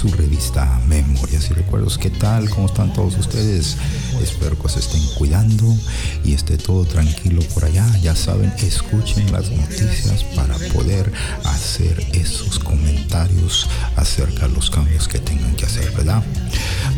Su 0.00 0.08
revista 0.08 0.80
Memorias 0.88 1.50
y 1.50 1.52
Recuerdos. 1.52 1.98
¿Qué 1.98 2.08
tal? 2.08 2.48
¿Cómo 2.48 2.68
están 2.68 2.90
todos 2.94 3.18
ustedes? 3.18 3.76
Espero 4.22 4.58
que 4.58 4.70
se 4.70 4.78
estén 4.78 5.02
cuidando 5.18 5.76
y 6.24 6.32
esté 6.32 6.56
todo 6.56 6.86
tranquilo 6.86 7.42
por 7.52 7.66
allá. 7.66 7.86
Ya 7.98 8.16
saben, 8.16 8.50
escuchen 8.62 9.30
las 9.30 9.50
noticias 9.50 10.24
para 10.34 10.56
poder 10.72 11.12
hacer 11.44 12.02
esos 12.14 12.58
comentarios 12.58 13.68
acerca 13.96 14.48
de 14.48 14.54
los 14.54 14.70
cambios 14.70 15.06
que 15.06 15.18
tengan 15.18 15.54
que 15.54 15.66
hacer, 15.66 15.90
¿verdad? 15.90 16.22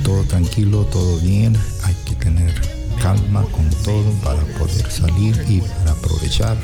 Todo 0.05 0.23
tranquilo, 0.23 0.85
todo 0.85 1.19
bien. 1.19 1.57
Hay 1.83 1.97
que 2.05 2.15
tener 2.15 2.55
calma 3.03 3.43
con 3.51 3.69
todo 3.83 4.13
para 4.23 4.43
poder 4.59 4.89
salir 4.93 5.45
y 5.49 5.61
para 5.61 5.91
aprovechar 5.91 6.57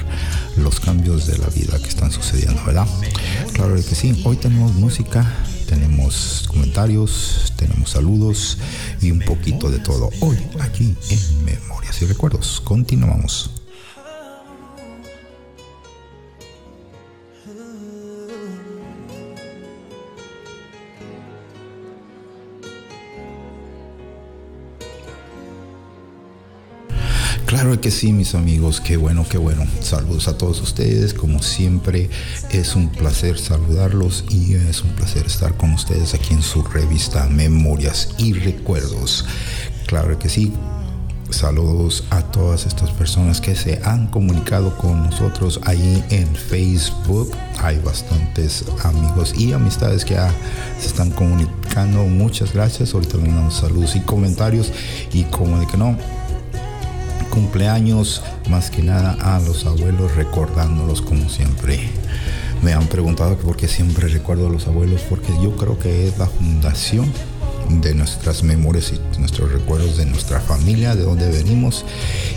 los 0.57 0.79
cambios 0.79 1.27
de 1.27 1.37
la 1.39 1.49
vida 1.49 1.81
que 1.81 1.89
están 1.89 2.13
sucediendo, 2.13 2.63
¿verdad? 2.65 2.87
Claro 3.55 3.75
que 3.75 3.83
sí, 3.97 4.23
hoy 4.25 4.37
tenemos 4.37 4.73
música, 4.75 5.27
tenemos 5.69 6.47
comentarios, 6.49 7.53
tenemos 7.57 7.91
saludos 7.91 8.59
y 9.03 9.11
un 9.11 9.21
poquito 9.21 9.71
de 9.71 9.79
todo. 9.79 10.11
Hoy 10.21 10.39
aquí 10.61 10.97
en 11.11 11.45
Memorias 11.45 12.01
y 12.01 12.07
Recuerdos. 12.07 12.61
Continuamos. 12.65 13.58
Que 27.81 27.93
sí, 27.93 28.13
mis 28.13 28.35
amigos, 28.35 28.81
qué 28.81 28.97
bueno, 28.97 29.25
qué 29.29 29.39
bueno. 29.39 29.65
Saludos 29.81 30.27
a 30.27 30.37
todos 30.37 30.61
ustedes, 30.61 31.15
como 31.15 31.41
siempre, 31.43 32.11
es 32.51 32.75
un 32.75 32.89
placer 32.89 33.39
saludarlos 33.39 34.25
y 34.29 34.55
es 34.55 34.83
un 34.83 34.91
placer 34.91 35.27
estar 35.27 35.57
con 35.57 35.75
ustedes 35.75 36.13
aquí 36.13 36.35
en 36.35 36.43
su 36.43 36.63
revista 36.65 37.27
Memorias 37.27 38.09
y 38.19 38.33
Recuerdos. 38.33 39.25
Claro 39.87 40.19
que 40.19 40.29
sí. 40.29 40.53
Saludos 41.31 42.05
a 42.11 42.23
todas 42.23 42.67
estas 42.67 42.91
personas 42.91 43.41
que 43.41 43.55
se 43.55 43.81
han 43.85 44.09
comunicado 44.09 44.77
con 44.77 45.05
nosotros 45.05 45.61
ahí 45.65 46.03
en 46.11 46.35
Facebook. 46.35 47.31
Hay 47.59 47.79
bastantes 47.79 48.65
amigos 48.83 49.35
y 49.39 49.53
amistades 49.53 50.05
que 50.05 50.15
ya 50.15 50.33
se 50.81 50.89
están 50.89 51.11
comunicando. 51.11 52.03
Muchas 52.05 52.53
gracias. 52.53 52.93
Ahorita 52.93 53.19
les 53.19 53.55
saludos 53.55 53.95
y 53.95 54.01
comentarios. 54.01 54.73
Y 55.13 55.25
como 55.25 55.61
de 55.61 55.67
que 55.67 55.77
no, 55.77 55.97
cumpleaños, 57.29 58.23
más 58.49 58.71
que 58.71 58.83
nada 58.83 59.17
a 59.21 59.41
los 59.41 59.67
abuelos, 59.67 60.15
recordándolos 60.17 61.03
como 61.03 61.29
siempre. 61.29 61.81
Me 62.63 62.73
han 62.73 62.87
preguntado 62.87 63.37
por 63.37 63.57
qué 63.57 63.69
siempre 63.69 64.09
recuerdo 64.09 64.49
a 64.49 64.51
los 64.51 64.67
abuelos, 64.67 65.03
porque 65.09 65.33
yo 65.43 65.57
creo 65.57 65.79
que 65.79 66.09
es 66.09 66.19
la 66.19 66.27
fundación 66.27 67.13
de 67.69 67.95
nuestras 67.95 68.43
memorias 68.43 68.93
y 68.93 69.19
nuestros 69.19 69.53
recuerdos 69.53 69.97
de 69.97 70.07
nuestra 70.07 70.41
familia, 70.41 70.97
de 70.97 71.03
dónde 71.03 71.29
venimos 71.31 71.85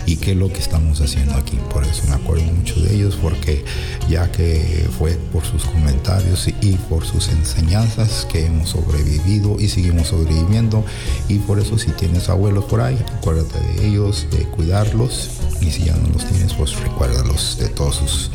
y 0.06 0.16
qué 0.16 0.32
es 0.32 0.36
lo 0.36 0.52
que 0.52 0.58
estamos 0.58 1.00
haciendo 1.00 1.34
aquí. 1.34 1.58
Por 1.70 1.84
eso 1.84 2.02
me 2.08 2.14
acuerdo 2.14 2.44
mucho 2.44 2.78
de 2.80 2.94
ellos, 2.94 3.18
porque 3.20 3.64
ya 4.08 4.30
que 4.30 4.86
fue 4.98 5.12
por 5.32 5.44
sus 5.44 5.64
comentarios 5.64 6.48
y, 6.60 6.72
por 6.88 7.04
sus 7.04 7.28
enseñanzas 7.28 8.26
que 8.30 8.46
hemos 8.46 8.70
sobrevivido 8.70 9.56
y 9.58 9.68
seguimos 9.68 10.08
sobreviviendo. 10.08 10.84
Y 11.28 11.38
por 11.38 11.58
eso 11.58 11.78
si 11.78 11.90
tienes 11.92 12.28
abuelos 12.28 12.64
por 12.64 12.80
ahí, 12.80 12.98
acuérdate 13.18 13.58
de 13.58 13.88
ellos, 13.88 14.26
de 14.30 14.44
cuidarlos. 14.44 15.30
Y 15.60 15.70
si 15.70 15.84
ya 15.84 15.96
no 15.96 16.08
los 16.08 16.26
tienes, 16.26 16.54
pues 16.54 16.78
recuérdalos 16.80 17.56
de 17.58 17.68
todas 17.68 17.96
sus 17.96 18.30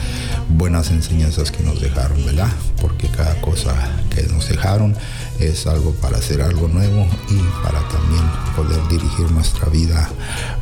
buenas 0.50 0.92
enseñanzas 0.92 1.52
que 1.52 1.64
nos 1.64 1.82
dejaron, 1.82 2.24
¿verdad? 2.26 2.52
Porque 2.82 3.08
cada 3.10 3.40
cosa 3.42 3.74
que 4.16 4.24
nos 4.24 4.48
dejaron 4.48 4.96
es 5.40 5.68
algo 5.68 5.92
para 5.94 6.18
hacer 6.18 6.42
algo 6.42 6.68
nuevo 6.68 7.08
y 7.30 7.38
para 7.64 7.80
también 7.90 8.24
poder 8.56 8.86
dirigir 8.88 9.30
nuestra 9.32 9.70
vida 9.70 10.10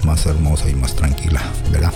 más 0.03 0.25
hermosa 0.25 0.69
y 0.69 0.75
más 0.75 0.95
tranquila, 0.95 1.41
¿verdad? 1.71 1.93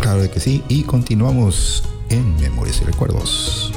Claro 0.00 0.30
que 0.30 0.40
sí, 0.40 0.62
y 0.68 0.82
continuamos 0.82 1.84
en 2.08 2.36
Memorias 2.36 2.80
y 2.82 2.84
Recuerdos. 2.84 3.71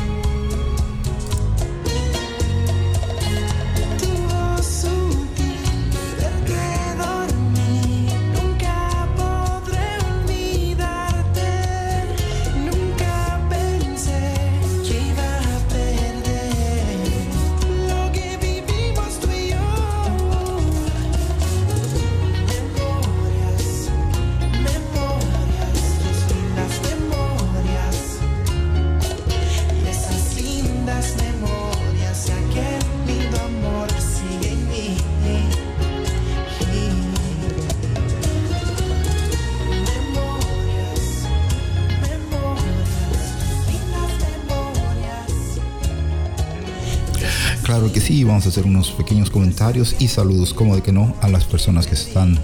Hacer 48.48 48.66
unos 48.66 48.92
pequeños 48.92 49.30
comentarios 49.30 49.96
y 50.00 50.08
saludos, 50.08 50.54
como 50.54 50.76
de 50.76 50.82
que 50.82 50.92
no, 50.92 51.16
a 51.22 51.28
las 51.28 51.46
personas 51.46 51.88
que 51.88 51.96
están 51.96 52.38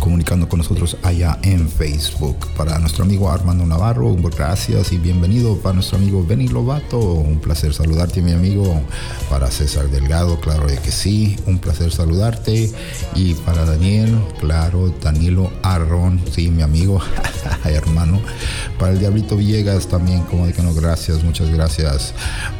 comunicando 0.00 0.48
con 0.48 0.58
nosotros 0.58 0.96
allá 1.02 1.38
en 1.42 1.68
Facebook. 1.68 2.36
Para 2.56 2.78
nuestro 2.78 3.04
amigo 3.04 3.30
Armando 3.30 3.66
Navarro, 3.66 4.14
gracias 4.16 4.92
y 4.92 4.98
bienvenido. 4.98 5.56
Para 5.58 5.74
nuestro 5.74 5.98
amigo 5.98 6.24
Benny 6.24 6.48
Lobato, 6.48 6.98
un 6.98 7.40
placer 7.40 7.74
saludarte, 7.74 8.22
mi 8.22 8.32
amigo. 8.32 8.80
Para 9.28 9.50
César 9.50 9.88
Delgado, 9.90 10.40
claro 10.40 10.66
de 10.66 10.78
que 10.78 10.90
sí, 10.90 11.36
un 11.46 11.58
placer 11.58 11.92
saludarte. 11.92 12.72
Y 13.14 13.34
para 13.34 13.64
Daniel, 13.64 14.18
claro, 14.40 14.94
Danilo 15.02 15.50
Arrón, 15.62 16.22
sí, 16.30 16.50
mi 16.50 16.62
amigo, 16.62 17.00
hermano. 17.64 18.20
Para 18.78 18.92
el 18.92 18.98
Diablito 18.98 19.36
Villegas 19.36 19.86
también, 19.86 20.22
como 20.22 20.46
de 20.46 20.52
que 20.52 20.62
no, 20.62 20.74
gracias, 20.74 21.22
muchas 21.22 21.50
gracias. 21.50 22.14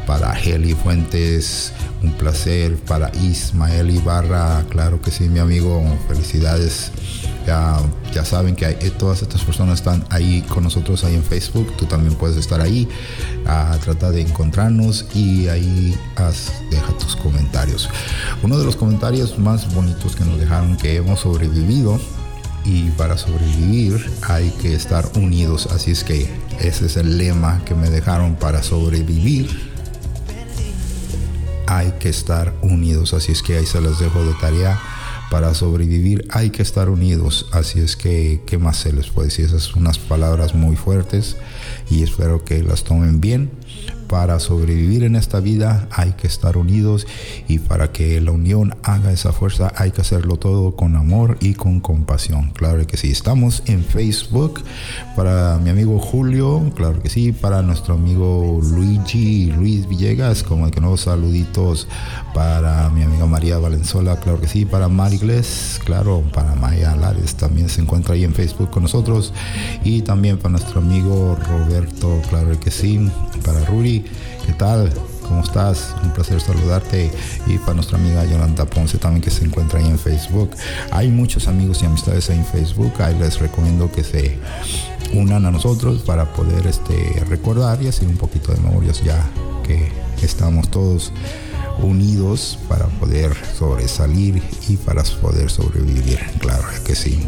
Para 0.06 0.38
Heli 0.38 0.74
Fuentes, 0.74 1.72
un 2.02 2.12
placer. 2.12 2.76
Para 2.76 3.10
Ismael 3.16 3.90
Ibarra, 3.90 4.64
claro 4.68 5.00
que 5.00 5.10
sí, 5.10 5.28
mi 5.28 5.38
amigo, 5.38 5.82
felicidades. 6.08 6.90
Ya, 7.46 7.76
ya 8.14 8.24
saben 8.24 8.54
que 8.54 8.66
eh, 8.66 8.92
todas 8.96 9.20
estas 9.22 9.42
personas 9.42 9.80
están 9.80 10.04
ahí 10.10 10.42
con 10.42 10.62
nosotros 10.62 11.02
ahí 11.02 11.14
en 11.14 11.24
Facebook. 11.24 11.72
Tú 11.76 11.86
también 11.86 12.14
puedes 12.14 12.36
estar 12.36 12.60
ahí. 12.60 12.88
Ah, 13.46 13.76
trata 13.82 14.10
de 14.12 14.20
encontrarnos 14.20 15.06
y 15.12 15.48
ahí 15.48 15.96
haz- 16.16 16.52
deja 16.70 16.92
tus 16.98 17.16
comentarios. 17.16 17.88
Uno 18.44 18.58
de 18.58 18.64
los 18.64 18.76
comentarios 18.76 19.38
más 19.40 19.74
bonitos 19.74 20.14
que 20.14 20.24
nos 20.24 20.38
dejaron 20.38 20.76
que 20.76 20.94
hemos 20.96 21.18
sobrevivido 21.20 21.98
y 22.64 22.90
para 22.90 23.18
sobrevivir 23.18 24.08
hay 24.28 24.50
que 24.62 24.72
estar 24.74 25.04
unidos. 25.16 25.66
Así 25.72 25.90
es 25.90 26.04
que 26.04 26.30
ese 26.60 26.86
es 26.86 26.96
el 26.96 27.18
lema 27.18 27.60
que 27.64 27.74
me 27.74 27.90
dejaron 27.90 28.36
para 28.36 28.62
sobrevivir. 28.62 29.71
Hay 31.74 31.92
que 31.92 32.10
estar 32.10 32.52
unidos. 32.60 33.14
Así 33.14 33.32
es 33.32 33.42
que 33.42 33.56
ahí 33.56 33.64
se 33.64 33.80
los 33.80 33.98
dejo 33.98 34.22
de 34.24 34.34
tarea. 34.34 34.78
Para 35.30 35.54
sobrevivir 35.54 36.26
hay 36.30 36.50
que 36.50 36.60
estar 36.60 36.90
unidos. 36.90 37.46
Así 37.50 37.80
es 37.80 37.96
que, 37.96 38.42
¿qué 38.46 38.58
más 38.58 38.76
se 38.76 38.92
les 38.92 39.08
puede 39.08 39.28
decir? 39.28 39.46
Esas 39.46 39.62
son 39.62 39.80
unas 39.80 39.98
palabras 39.98 40.54
muy 40.54 40.76
fuertes 40.76 41.38
y 41.88 42.02
espero 42.02 42.44
que 42.44 42.62
las 42.62 42.84
tomen 42.84 43.22
bien 43.22 43.50
para 44.12 44.38
sobrevivir 44.40 45.04
en 45.04 45.16
esta 45.16 45.40
vida 45.40 45.88
hay 45.90 46.12
que 46.12 46.26
estar 46.26 46.58
unidos 46.58 47.06
y 47.48 47.60
para 47.60 47.92
que 47.92 48.20
la 48.20 48.32
unión 48.32 48.76
haga 48.82 49.10
esa 49.10 49.32
fuerza 49.32 49.72
hay 49.74 49.90
que 49.90 50.02
hacerlo 50.02 50.36
todo 50.36 50.76
con 50.76 50.96
amor 50.96 51.38
y 51.40 51.54
con 51.54 51.80
compasión. 51.80 52.50
Claro 52.50 52.86
que 52.86 52.98
sí, 52.98 53.10
estamos 53.10 53.62
en 53.64 53.82
Facebook 53.82 54.60
para 55.16 55.58
mi 55.64 55.70
amigo 55.70 55.98
Julio, 55.98 56.70
claro 56.76 57.00
que 57.00 57.08
sí, 57.08 57.32
para 57.32 57.62
nuestro 57.62 57.94
amigo 57.94 58.60
Luigi 58.62 59.46
Luis 59.46 59.88
Villegas, 59.88 60.42
como 60.42 60.70
que 60.70 60.82
nuevos 60.82 61.00
saluditos 61.00 61.88
para 62.34 62.90
mi 62.90 63.04
amiga 63.04 63.24
María 63.24 63.56
Valenzuela, 63.56 64.20
claro 64.20 64.42
que 64.42 64.46
sí, 64.46 64.66
para 64.66 64.88
Marigles, 64.88 65.80
claro, 65.86 66.22
para 66.34 66.54
Maya 66.56 66.94
Lares 66.96 67.34
también 67.36 67.70
se 67.70 67.80
encuentra 67.80 68.12
ahí 68.12 68.24
en 68.24 68.34
Facebook 68.34 68.68
con 68.68 68.82
nosotros 68.82 69.32
y 69.84 70.02
también 70.02 70.36
para 70.36 70.50
nuestro 70.50 70.80
amigo 70.80 71.34
Roberto, 71.48 72.20
claro 72.28 72.60
que 72.60 72.70
sí, 72.70 73.10
para 73.42 73.64
Ruri, 73.64 74.01
¿qué 74.46 74.52
tal? 74.52 74.92
¿Cómo 75.26 75.42
estás? 75.42 75.94
Un 76.02 76.10
placer 76.10 76.40
saludarte. 76.40 77.10
Y 77.46 77.58
para 77.58 77.74
nuestra 77.74 77.98
amiga 77.98 78.24
Yolanda 78.24 78.64
Ponce 78.66 78.98
también 78.98 79.22
que 79.22 79.30
se 79.30 79.44
encuentra 79.44 79.78
ahí 79.78 79.86
en 79.86 79.98
Facebook. 79.98 80.50
Hay 80.90 81.08
muchos 81.08 81.48
amigos 81.48 81.82
y 81.82 81.86
amistades 81.86 82.30
ahí 82.30 82.38
en 82.38 82.46
Facebook. 82.46 82.92
Ahí 83.00 83.18
les 83.18 83.38
recomiendo 83.38 83.90
que 83.90 84.04
se 84.04 84.38
unan 85.14 85.44
a 85.46 85.50
nosotros 85.50 86.02
para 86.02 86.32
poder 86.32 86.66
este, 86.66 87.24
recordar 87.28 87.82
y 87.82 87.88
hacer 87.88 88.08
un 88.08 88.16
poquito 88.16 88.52
de 88.52 88.60
memorias 88.60 89.02
ya 89.02 89.24
que 89.64 89.90
estamos 90.22 90.70
todos 90.70 91.12
unidos 91.80 92.58
para 92.68 92.86
poder 92.86 93.34
sobresalir 93.58 94.42
y 94.68 94.76
para 94.76 95.02
poder 95.02 95.50
sobrevivir, 95.50 96.18
claro 96.38 96.64
que 96.84 96.94
sí. 96.94 97.26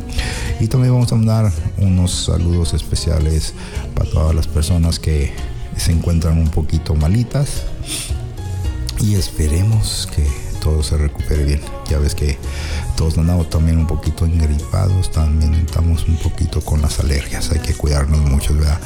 Y 0.61 0.69
también 0.69 0.93
vamos 0.93 1.13
a 1.13 1.17
mandar 1.17 1.53
unos 1.79 2.13
saludos 2.13 2.75
especiales 2.75 3.55
para 3.95 4.11
todas 4.11 4.35
las 4.35 4.47
personas 4.47 4.99
que 4.99 5.33
se 5.77 5.93
encuentran 5.93 6.39
un 6.39 6.49
poquito 6.49 6.95
malitas 6.95 7.65
y 9.01 9.15
esperemos 9.15 10.09
que 10.15 10.27
todo 10.61 10.83
se 10.83 10.97
recupere 10.97 11.45
bien. 11.45 11.61
Ya 11.89 11.99
ves 11.99 12.15
que 12.15 12.39
todos 12.97 13.19
andamos 13.19 13.51
también 13.51 13.79
un 13.79 13.87
poquito 13.87 14.25
engripados, 14.25 15.11
también 15.11 15.55
estamos 15.55 16.07
un 16.09 16.17
poquito 16.17 16.61
con 16.61 16.81
las 16.81 17.01
alergias, 17.01 17.51
hay 17.51 17.61
que 17.61 17.75
cuidarnos 17.75 18.21
mucho, 18.21 18.55
¿verdad? 18.55 18.81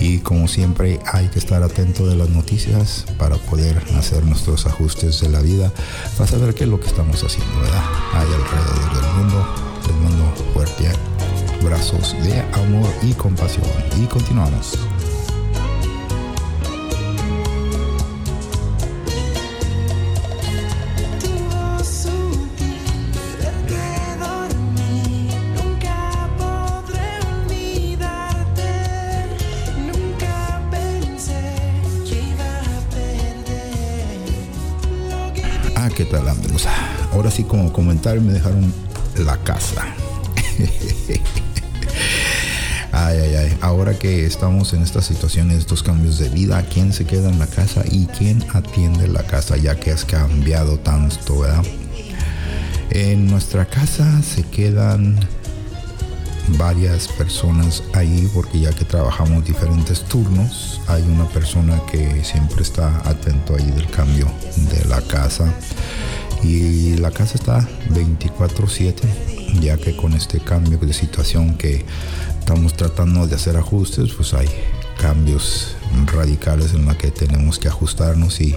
Y 0.00 0.18
como 0.18 0.48
siempre 0.48 0.98
hay 1.06 1.28
que 1.28 1.38
estar 1.38 1.62
atento 1.62 2.06
de 2.08 2.16
las 2.16 2.28
noticias 2.28 3.04
para 3.18 3.36
poder 3.36 3.80
hacer 3.96 4.24
nuestros 4.24 4.66
ajustes 4.66 5.20
de 5.20 5.28
la 5.28 5.40
vida, 5.40 5.72
para 6.18 6.28
saber 6.28 6.54
qué 6.54 6.64
es 6.64 6.70
lo 6.70 6.80
que 6.80 6.88
estamos 6.88 7.22
haciendo, 7.22 7.60
¿verdad? 7.60 7.84
Hay 8.14 8.26
alrededor 8.26 8.94
del 9.00 9.12
mundo. 9.14 9.72
Les 9.86 9.96
mando 9.96 10.34
fuerte 10.54 10.90
brazos 11.62 12.16
de 12.22 12.40
amor 12.62 12.88
y 13.02 13.12
compasión. 13.12 13.66
Y 14.00 14.06
continuamos. 14.06 14.78
¿Qué 35.94 36.04
tal 36.04 36.28
amigos? 36.28 36.66
Ahora 37.12 37.30
sí 37.30 37.44
como 37.44 37.72
comentario 37.72 38.22
me 38.22 38.32
dejaron 38.32 38.72
la 39.18 39.36
casa. 39.38 39.84
Ay, 42.94 43.18
ay, 43.20 43.34
ay. 43.36 43.58
Ahora 43.62 43.98
que 43.98 44.26
estamos 44.26 44.74
en 44.74 44.82
estas 44.82 45.06
situaciones, 45.06 45.56
estos 45.56 45.82
cambios 45.82 46.18
de 46.18 46.28
vida, 46.28 46.62
¿quién 46.70 46.92
se 46.92 47.06
queda 47.06 47.30
en 47.30 47.38
la 47.38 47.46
casa 47.46 47.82
y 47.90 48.04
quién 48.06 48.44
atiende 48.52 49.08
la 49.08 49.22
casa 49.22 49.56
ya 49.56 49.80
que 49.80 49.92
has 49.92 50.04
cambiado 50.04 50.78
tanto? 50.78 51.42
En 52.90 53.28
nuestra 53.28 53.64
casa 53.64 54.20
se 54.22 54.42
quedan 54.42 55.18
varias 56.58 57.08
personas 57.08 57.82
ahí 57.92 58.28
porque 58.34 58.60
ya 58.60 58.72
que 58.72 58.84
trabajamos 58.84 59.44
diferentes 59.44 60.02
turnos, 60.04 60.80
hay 60.88 61.02
una 61.02 61.28
persona 61.28 61.80
que 61.90 62.24
siempre 62.24 62.62
está 62.62 62.98
atento 63.08 63.54
ahí 63.56 63.70
del 63.70 63.88
cambio 63.88 64.26
de 64.70 64.84
la 64.86 65.00
casa. 65.02 65.52
Y 66.42 66.96
la 66.96 67.10
casa 67.10 67.36
está 67.36 67.68
24/7 67.90 69.06
ya 69.60 69.76
que 69.76 69.96
con 69.96 70.14
este 70.14 70.40
cambio 70.40 70.78
de 70.78 70.92
situación 70.92 71.56
que 71.56 71.84
estamos 72.38 72.74
tratando 72.74 73.26
de 73.26 73.34
hacer 73.34 73.56
ajustes, 73.56 74.12
pues 74.12 74.34
hay 74.34 74.48
cambios 74.98 75.76
radicales 76.06 76.74
en 76.74 76.86
la 76.86 76.96
que 76.96 77.10
tenemos 77.10 77.58
que 77.58 77.68
ajustarnos 77.68 78.40
y 78.40 78.56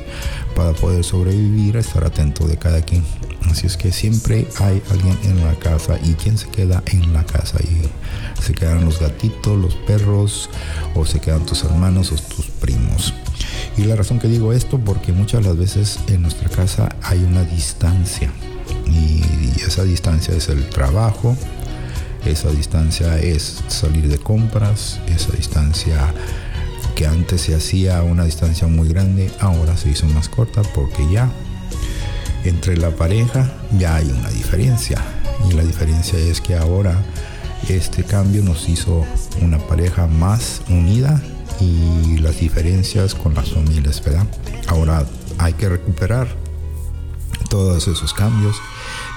para 0.55 0.73
poder 0.73 1.03
sobrevivir 1.03 1.77
estar 1.77 2.03
atento 2.03 2.47
de 2.47 2.57
cada 2.57 2.81
quien. 2.81 3.03
Así 3.49 3.67
es 3.67 3.77
que 3.77 3.91
siempre 3.91 4.47
hay 4.59 4.81
alguien 4.91 5.17
en 5.23 5.43
la 5.43 5.55
casa 5.55 5.99
y 6.03 6.13
quien 6.13 6.37
se 6.37 6.47
queda 6.49 6.83
en 6.87 7.13
la 7.13 7.25
casa 7.25 7.59
y 7.61 7.89
se 8.41 8.53
quedan 8.53 8.85
los 8.85 8.99
gatitos, 8.99 9.57
los 9.57 9.75
perros 9.75 10.49
o 10.95 11.05
se 11.05 11.19
quedan 11.19 11.45
tus 11.45 11.63
hermanos 11.63 12.11
o 12.11 12.15
tus 12.15 12.47
primos. 12.47 13.13
Y 13.77 13.83
la 13.83 13.95
razón 13.95 14.19
que 14.19 14.27
digo 14.27 14.53
esto 14.53 14.79
porque 14.79 15.11
muchas 15.11 15.45
las 15.45 15.57
veces 15.57 15.99
en 16.07 16.21
nuestra 16.21 16.49
casa 16.49 16.95
hay 17.03 17.23
una 17.23 17.43
distancia 17.43 18.31
y 18.87 19.21
esa 19.61 19.83
distancia 19.83 20.33
es 20.35 20.49
el 20.49 20.67
trabajo, 20.69 21.35
esa 22.25 22.49
distancia 22.49 23.19
es 23.19 23.63
salir 23.67 24.07
de 24.07 24.17
compras, 24.17 24.99
esa 25.07 25.31
distancia 25.31 26.13
que 26.95 27.05
antes 27.05 27.41
se 27.41 27.53
hacía 27.53 28.01
una 28.03 28.23
distancia 28.23 28.67
muy 28.67 28.87
grande, 28.87 29.29
ahora 29.41 29.75
se 29.75 29.89
hizo 29.89 30.07
más 30.07 30.29
corta 30.29 30.61
porque 30.73 31.05
ya 31.11 31.29
entre 32.45 32.77
la 32.77 32.91
pareja 32.91 33.51
ya 33.77 33.97
hay 33.97 34.09
una 34.09 34.29
diferencia. 34.29 35.01
Y 35.49 35.53
la 35.53 35.63
diferencia 35.63 36.17
es 36.17 36.39
que 36.39 36.55
ahora 36.55 37.03
este 37.67 38.03
cambio 38.03 38.41
nos 38.43 38.69
hizo 38.69 39.05
una 39.41 39.57
pareja 39.57 40.07
más 40.07 40.61
unida 40.69 41.21
y 41.59 42.17
las 42.19 42.39
diferencias 42.39 43.13
con 43.13 43.33
las 43.33 43.51
familias, 43.51 44.01
¿verdad? 44.03 44.25
Ahora 44.67 45.05
hay 45.37 45.53
que 45.53 45.67
recuperar 45.67 46.27
todos 47.49 47.87
esos 47.87 48.13
cambios 48.13 48.55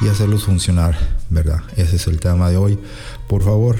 y 0.00 0.08
hacerlos 0.08 0.44
funcionar, 0.44 0.96
¿verdad? 1.30 1.62
Ese 1.76 1.96
es 1.96 2.06
el 2.08 2.18
tema 2.18 2.50
de 2.50 2.56
hoy. 2.56 2.78
Por 3.28 3.42
favor, 3.42 3.78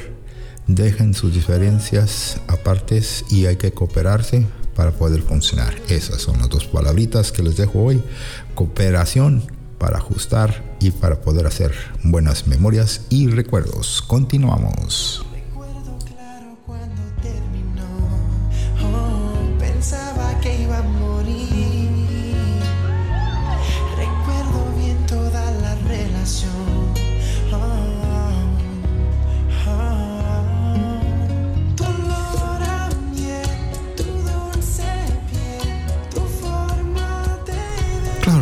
dejen 0.68 1.14
sus 1.14 1.34
diferencias 1.34 2.40
apartes 2.46 3.24
y 3.30 3.46
hay 3.46 3.56
que 3.56 3.72
cooperarse 3.72 4.46
para 4.76 4.92
poder 4.92 5.22
funcionar. 5.22 5.74
Esas 5.88 6.22
son 6.22 6.38
las 6.38 6.48
dos 6.48 6.66
palabritas 6.66 7.32
que 7.32 7.42
les 7.42 7.56
dejo 7.56 7.82
hoy. 7.82 8.00
Cooperación 8.54 9.42
para 9.78 9.98
ajustar 9.98 10.76
y 10.80 10.92
para 10.92 11.20
poder 11.20 11.46
hacer 11.46 11.72
buenas 12.04 12.46
memorias 12.46 13.02
y 13.08 13.28
recuerdos. 13.28 14.02
Continuamos. 14.02 15.27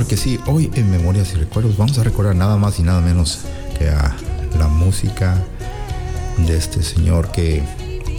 Claro 0.07 0.21
que 0.21 0.23
sí, 0.23 0.39
hoy 0.47 0.71
en 0.75 0.89
Memorias 0.89 1.33
y 1.33 1.37
Recuerdos 1.37 1.77
vamos 1.77 1.99
a 1.99 2.05
recordar 2.05 2.37
nada 2.37 2.57
más 2.57 2.79
y 2.79 2.85
nada 2.85 3.01
menos 3.01 3.41
que 3.77 3.89
a 3.89 4.15
la 4.57 4.69
música 4.69 5.43
de 6.47 6.57
este 6.57 6.85
señor 6.85 7.33
que 7.33 7.61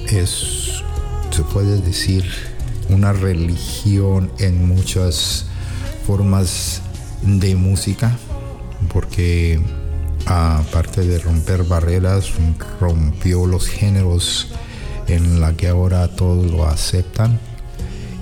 es, 0.09 0.83
se 1.31 1.43
puede 1.43 1.79
decir, 1.79 2.25
una 2.89 3.13
religión 3.13 4.29
en 4.37 4.67
muchas 4.67 5.45
formas 6.05 6.81
de 7.21 7.55
música, 7.55 8.17
porque 8.91 9.61
aparte 10.25 11.07
de 11.07 11.19
romper 11.19 11.63
barreras, 11.63 12.33
rompió 12.81 13.45
los 13.45 13.65
géneros 13.65 14.49
en 15.07 15.39
la 15.39 15.53
que 15.53 15.69
ahora 15.69 16.09
todos 16.09 16.51
lo 16.51 16.67
aceptan 16.67 17.39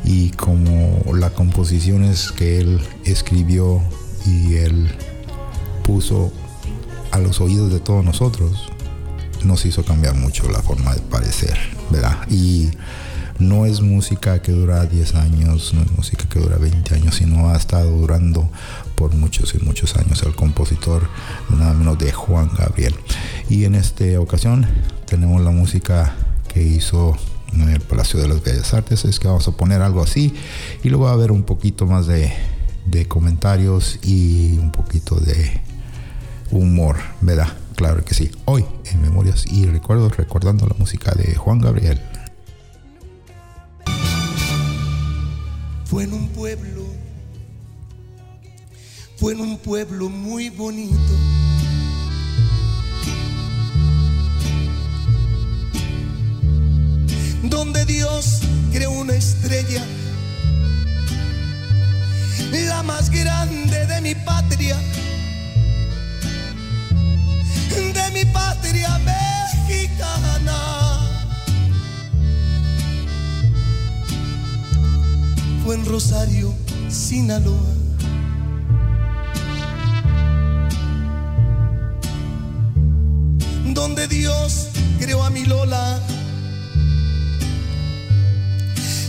y 0.05 0.29
como 0.31 1.01
las 1.13 1.31
composiciones 1.31 2.31
que 2.31 2.59
él 2.59 2.79
escribió 3.03 3.81
y 4.25 4.55
él 4.55 4.95
puso 5.83 6.31
a 7.11 7.19
los 7.19 7.41
oídos 7.41 7.71
de 7.71 7.79
todos 7.79 8.03
nosotros 8.03 8.71
nos 9.43 9.65
hizo 9.65 9.83
cambiar 9.83 10.15
mucho 10.15 10.49
la 10.49 10.61
forma 10.61 10.93
de 10.93 11.01
parecer, 11.01 11.57
¿verdad? 11.91 12.17
Y 12.29 12.69
no 13.39 13.65
es 13.65 13.81
música 13.81 14.41
que 14.41 14.51
dura 14.51 14.85
10 14.85 15.15
años, 15.15 15.73
no 15.73 15.81
es 15.81 15.91
música 15.91 16.25
que 16.27 16.39
dura 16.39 16.57
20 16.57 16.95
años, 16.95 17.15
sino 17.15 17.49
ha 17.49 17.57
estado 17.57 17.91
durando 17.91 18.49
por 18.95 19.13
muchos 19.13 19.53
y 19.55 19.59
muchos 19.59 19.95
años 19.97 20.23
el 20.23 20.35
compositor, 20.35 21.07
nada 21.49 21.73
menos 21.73 21.97
de 21.99 22.11
Juan 22.11 22.49
Gabriel. 22.57 22.95
Y 23.49 23.65
en 23.65 23.75
esta 23.75 24.19
ocasión 24.19 24.65
tenemos 25.05 25.41
la 25.41 25.51
música 25.51 26.15
que 26.51 26.63
hizo 26.63 27.17
en 27.53 27.69
el 27.69 27.81
Palacio 27.81 28.19
de 28.19 28.27
las 28.27 28.43
Bellas 28.43 28.73
Artes, 28.73 29.05
es 29.05 29.19
que 29.19 29.27
vamos 29.27 29.47
a 29.47 29.51
poner 29.51 29.81
algo 29.81 30.01
así 30.01 30.33
y 30.83 30.89
luego 30.89 31.05
va 31.05 31.11
a 31.11 31.13
haber 31.13 31.31
un 31.31 31.43
poquito 31.43 31.85
más 31.85 32.07
de, 32.07 32.31
de 32.85 33.07
comentarios 33.07 33.99
y 34.03 34.57
un 34.57 34.71
poquito 34.71 35.15
de 35.15 35.61
humor, 36.51 36.97
¿verdad? 37.21 37.49
Claro 37.75 38.05
que 38.05 38.13
sí. 38.13 38.31
Hoy 38.45 38.65
en 38.85 39.01
Memorias 39.01 39.45
y 39.51 39.65
Recuerdos 39.65 40.15
recordando 40.15 40.65
la 40.67 40.75
música 40.77 41.11
de 41.13 41.35
Juan 41.35 41.59
Gabriel. 41.59 41.99
Fue 45.85 46.03
en 46.03 46.13
un 46.13 46.29
pueblo, 46.29 46.83
fue 49.17 49.33
en 49.33 49.41
un 49.41 49.57
pueblo 49.57 50.09
muy 50.09 50.49
bonito. 50.49 50.95
Donde 57.65 57.85
Dios 57.85 58.41
creó 58.71 58.91
una 58.91 59.15
estrella, 59.15 59.83
la 62.51 62.83
más 62.83 63.09
grande 63.09 63.87
de 63.87 64.01
mi 64.01 64.13
patria, 64.13 64.77
de 67.71 68.11
mi 68.13 68.23
patria 68.31 68.99
mexicana. 68.99 70.99
fue 75.63 75.73
en 75.73 75.85
Rosario, 75.85 76.53
Sinaloa. 76.87 77.73
Donde 83.73 84.07
Dios 84.07 84.67
creó 84.99 85.23
a 85.23 85.31
mi 85.31 85.45
Lola 85.45 85.99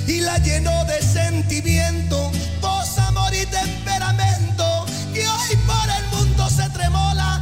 y 0.06 0.20
la 0.20 0.38
llenó 0.38 0.84
de 0.84 1.02
sentimiento, 1.02 2.30
voz, 2.60 2.98
amor 2.98 3.32
y 3.34 3.44
temperamento. 3.46 4.86
Y 5.14 5.20
hoy 5.20 5.56
por 5.66 5.88
el 5.90 6.06
mundo 6.16 6.48
se 6.48 6.68
tremola 6.70 7.40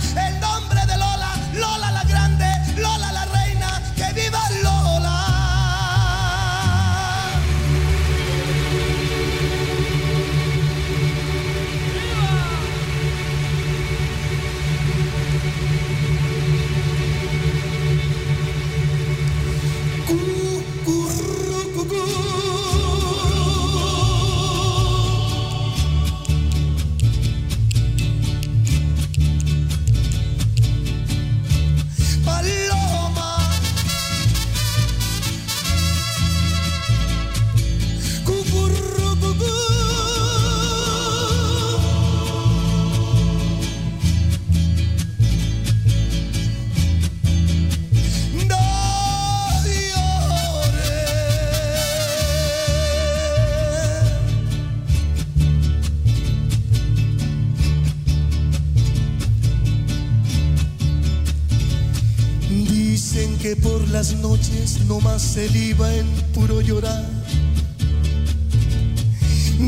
por 63.57 63.89
las 63.89 64.15
noches 64.15 64.81
no 64.87 65.01
más 65.01 65.23
se 65.23 65.49
liba 65.51 65.93
en 65.95 66.07
puro 66.33 66.61
llorar. 66.61 67.05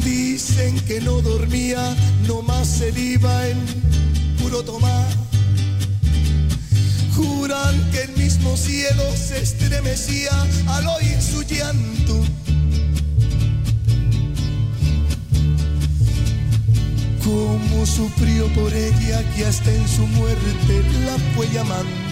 Dicen 0.05 0.79
que 0.81 1.01
no 1.01 1.21
dormía, 1.21 1.95
no 2.27 2.43
más 2.43 2.67
se 2.67 2.93
liba 2.93 3.49
en 3.49 3.59
puro 4.41 4.63
tomar. 4.65 5.07
Juran 7.15 7.91
que 7.91 8.03
el 8.03 8.17
mismo 8.17 8.57
cielo 8.57 9.05
se 9.15 9.43
estremecía 9.43 10.33
al 10.69 10.87
oír 10.87 11.21
su 11.21 11.43
llanto. 11.43 12.25
Cómo 17.25 17.87
sufrió 17.87 18.47
por 18.55 18.73
ella 18.73 19.23
que 19.35 19.45
hasta 19.45 19.73
en 19.73 19.89
su 19.89 20.07
muerte 20.07 20.83
la 21.05 21.17
fue 21.35 21.49
llamando. 21.53 22.06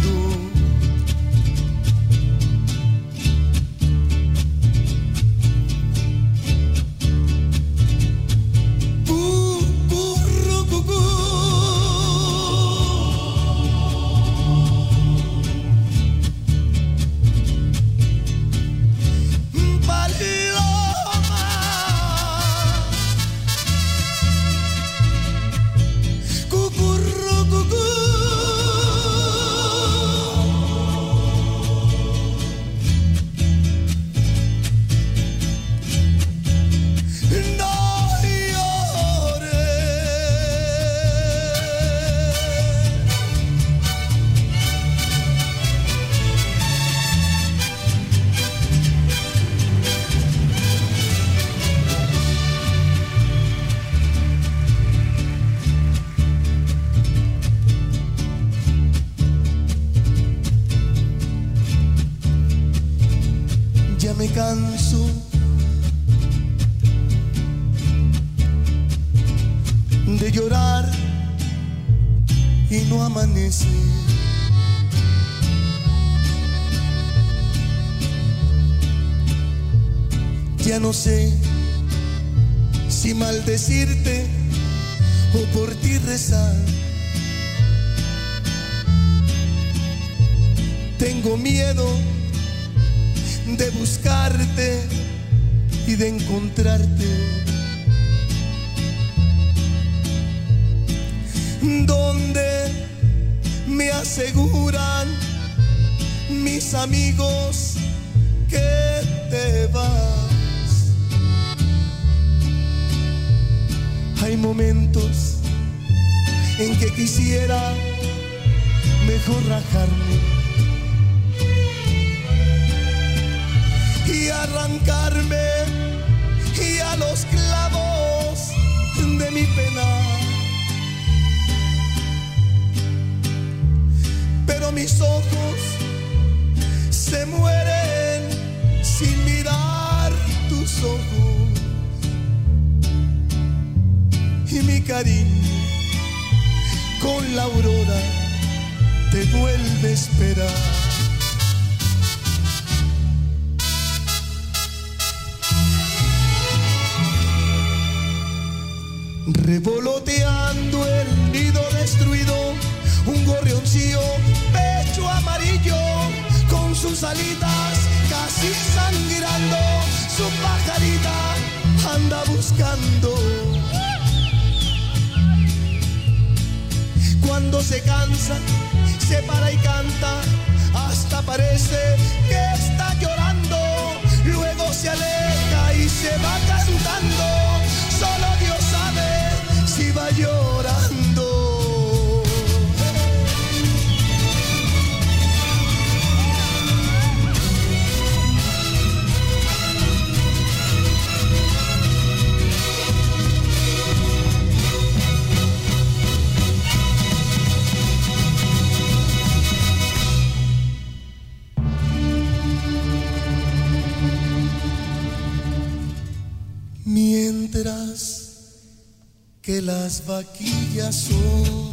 Las 219.85 220.07
vaquillas 220.07 220.95
son 220.95 221.71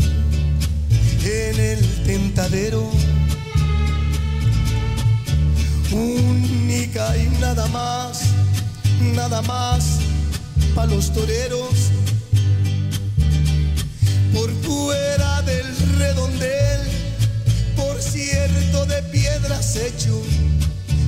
en 1.23 1.57
el 1.57 2.03
tentadero, 2.03 2.91
única 5.93 7.15
y 7.15 7.29
nada 7.39 7.65
más, 7.67 8.23
nada 9.15 9.41
más 9.43 9.99
para 10.75 10.91
los 10.93 11.13
toreros. 11.13 11.91
Por 14.33 14.51
fuera 14.61 15.41
del 15.43 15.67
redondel, 15.97 16.81
por 17.77 18.01
cierto 18.01 18.85
de 18.87 19.03
piedras 19.03 19.77
hecho, 19.77 20.21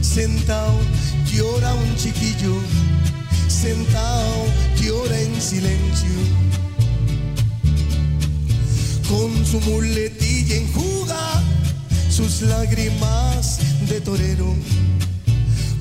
sentado 0.02 0.80
llora 1.34 1.74
un 1.74 1.98
chiquillo 1.98 2.56
sentado 3.64 4.46
llora 4.82 5.18
en 5.20 5.42
silencio. 5.42 6.43
Con 9.14 9.46
su 9.46 9.60
muletilla 9.62 10.56
enjuga 10.56 11.44
sus 12.10 12.42
lágrimas 12.42 13.60
de 13.88 14.02
torero. 14.02 14.56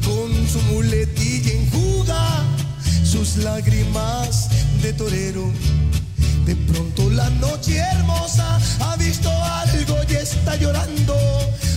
Con 0.04 0.30
su 0.46 0.60
muletilla 0.72 1.52
enjuga 1.52 2.44
sus 3.02 3.38
lágrimas 3.38 4.50
de 4.82 4.92
torero. 4.92 5.50
De 6.44 6.54
pronto 6.56 7.08
la 7.08 7.30
noche 7.30 7.78
hermosa 7.78 8.60
ha 8.80 8.96
visto 8.96 9.30
algo 9.30 9.96
y 10.10 10.14
está 10.14 10.56
llorando. 10.56 11.16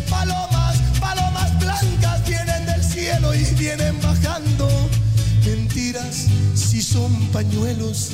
Palomas, 0.10 0.78
palomas 1.00 1.58
blancas 1.60 2.28
vienen 2.28 2.66
del 2.66 2.84
cielo 2.84 3.34
y 3.34 3.44
vienen 3.56 3.96
bajando 4.02 4.68
mentiras 5.76 6.26
si 6.54 6.82
son 6.82 7.12
pañuelos, 7.32 8.12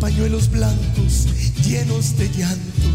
pañuelos 0.00 0.50
blancos 0.50 1.26
llenos 1.64 2.16
de 2.18 2.28
llanto 2.28 2.88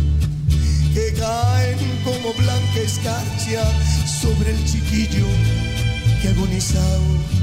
que 0.93 1.13
caen 1.19 1.77
como 2.03 2.33
blanca 2.33 2.79
escarcha 2.83 3.63
sobre 4.21 4.51
el 4.51 4.65
chiquillo 4.65 5.25
que 6.21 6.29
agonizado. 6.29 7.38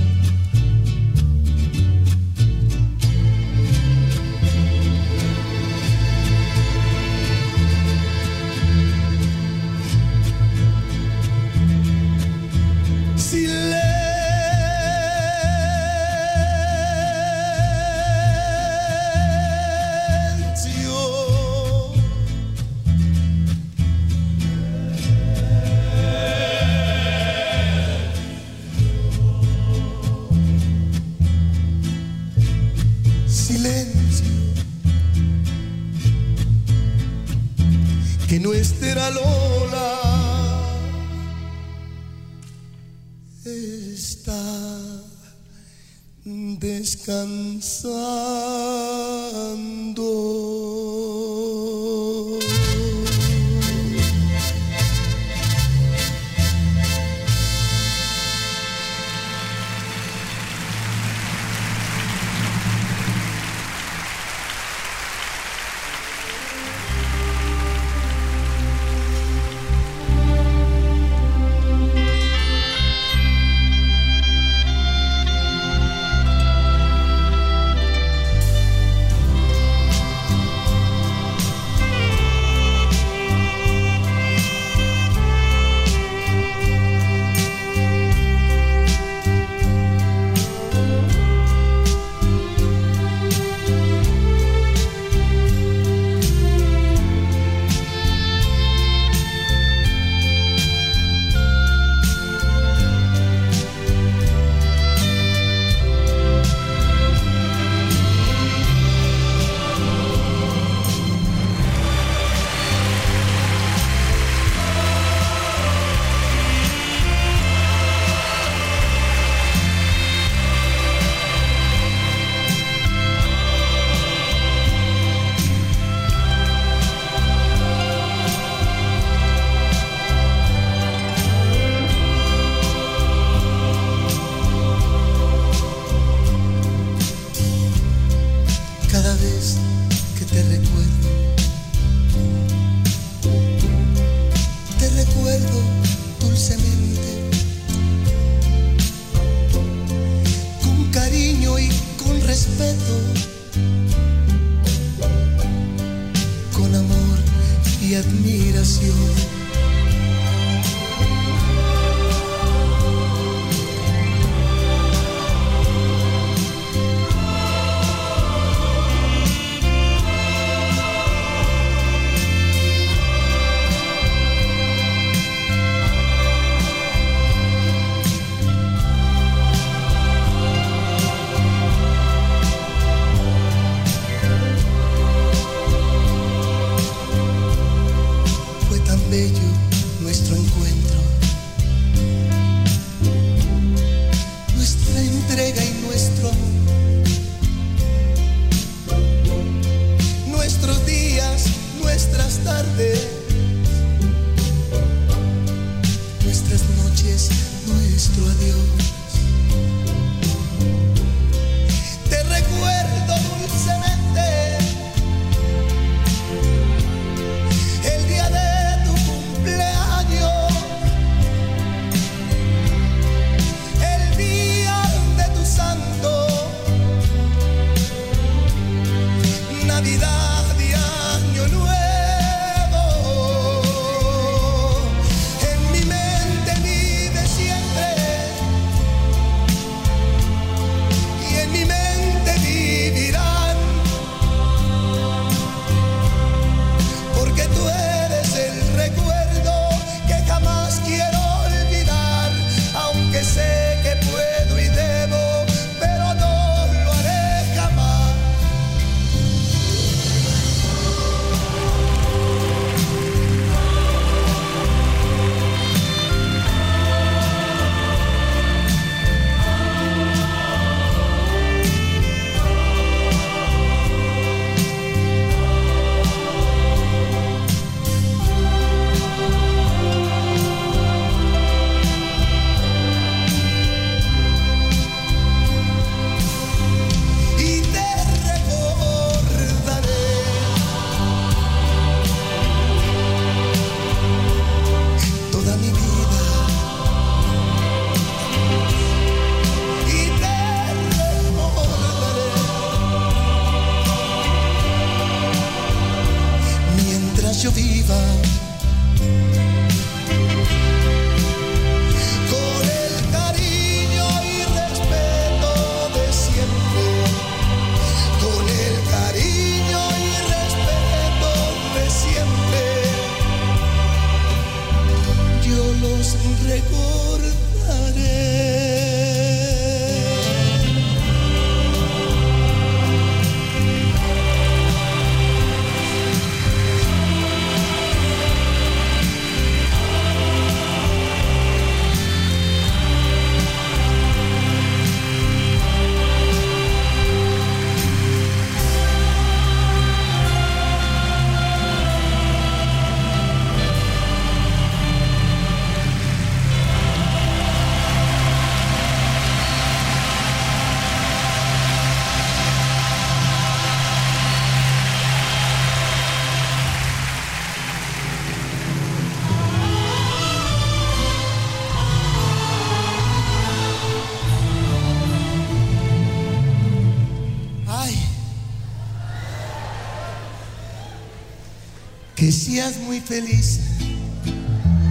Que 382.27 382.33
seas 382.33 382.79
muy 382.79 382.99
feliz, 382.99 383.61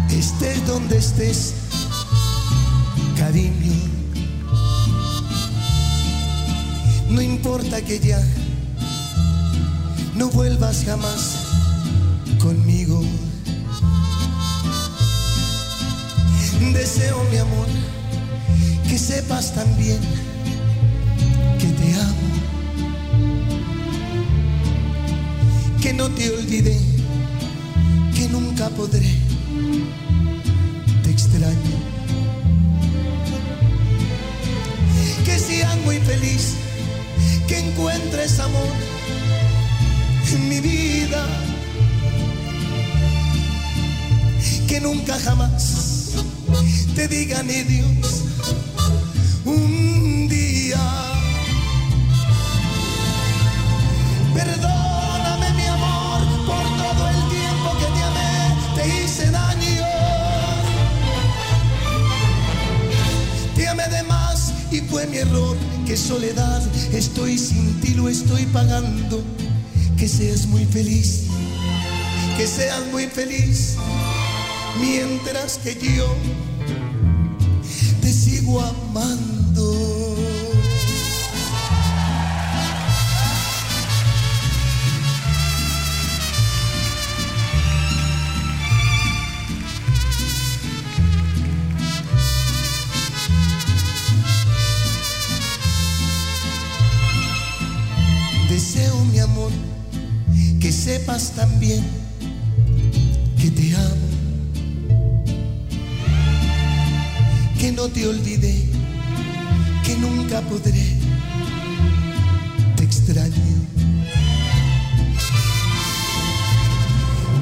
estés 0.09 0.65
donde 0.65 0.97
estés, 0.97 1.53
cariño. 3.17 3.73
No 7.09 7.21
importa 7.21 7.81
que 7.81 7.99
ya 7.99 8.23
no 10.15 10.29
vuelvas 10.29 10.85
jamás 10.85 11.35
conmigo. 12.39 13.03
Deseo, 16.71 17.21
mi 17.31 17.37
amor, 17.37 17.67
que 18.87 18.97
sepas 18.97 19.53
también 19.53 19.99
que 21.59 21.67
te 21.67 21.95
amo, 21.99 22.29
que 25.81 25.91
no 25.91 26.09
te 26.11 26.29
olvidé 26.29 26.94
nunca 28.39 28.69
podré. 28.69 29.11
Te 31.03 31.09
extraño. 31.09 31.77
Que 35.25 35.39
seas 35.39 35.77
muy 35.85 35.97
feliz, 35.99 36.55
que 37.47 37.59
encuentres 37.59 38.39
amor 38.39 38.75
en 40.33 40.49
mi 40.49 40.59
vida. 40.59 41.25
Que 44.67 44.81
nunca 44.81 45.17
jamás 45.19 46.13
te 46.95 47.07
diga 47.07 47.41
ni 47.43 47.61
Dios 47.63 48.14
de 65.05 65.11
mi 65.11 65.17
error, 65.17 65.57
qué 65.85 65.97
soledad, 65.97 66.61
estoy 66.93 67.37
sin 67.37 67.79
ti, 67.81 67.93
lo 67.93 68.09
estoy 68.09 68.45
pagando. 68.47 69.23
Que 69.97 70.07
seas 70.07 70.45
muy 70.47 70.65
feliz, 70.65 71.23
que 72.37 72.45
seas 72.45 72.81
muy 72.91 73.05
feliz, 73.05 73.75
mientras 74.79 75.57
que 75.57 75.75
yo 75.75 76.07
te 78.01 78.11
sigo 78.11 78.61
amando. 78.61 79.34
te 108.05 108.09
olvidé, 108.09 108.53
que 109.83 109.95
nunca 109.97 110.39
podré, 110.41 110.85
te 112.75 112.83
extraño. 112.83 113.33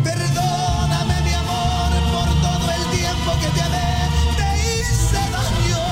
Perdóname 0.06 1.16
mi 1.26 1.34
amor 1.34 1.92
por 2.14 2.30
todo 2.46 2.72
el 2.78 2.98
tiempo 2.98 3.30
que 3.42 3.50
te 3.56 3.62
amé, 3.62 3.90
te 4.38 4.50
hice 4.64 5.22
daño. 5.36 5.84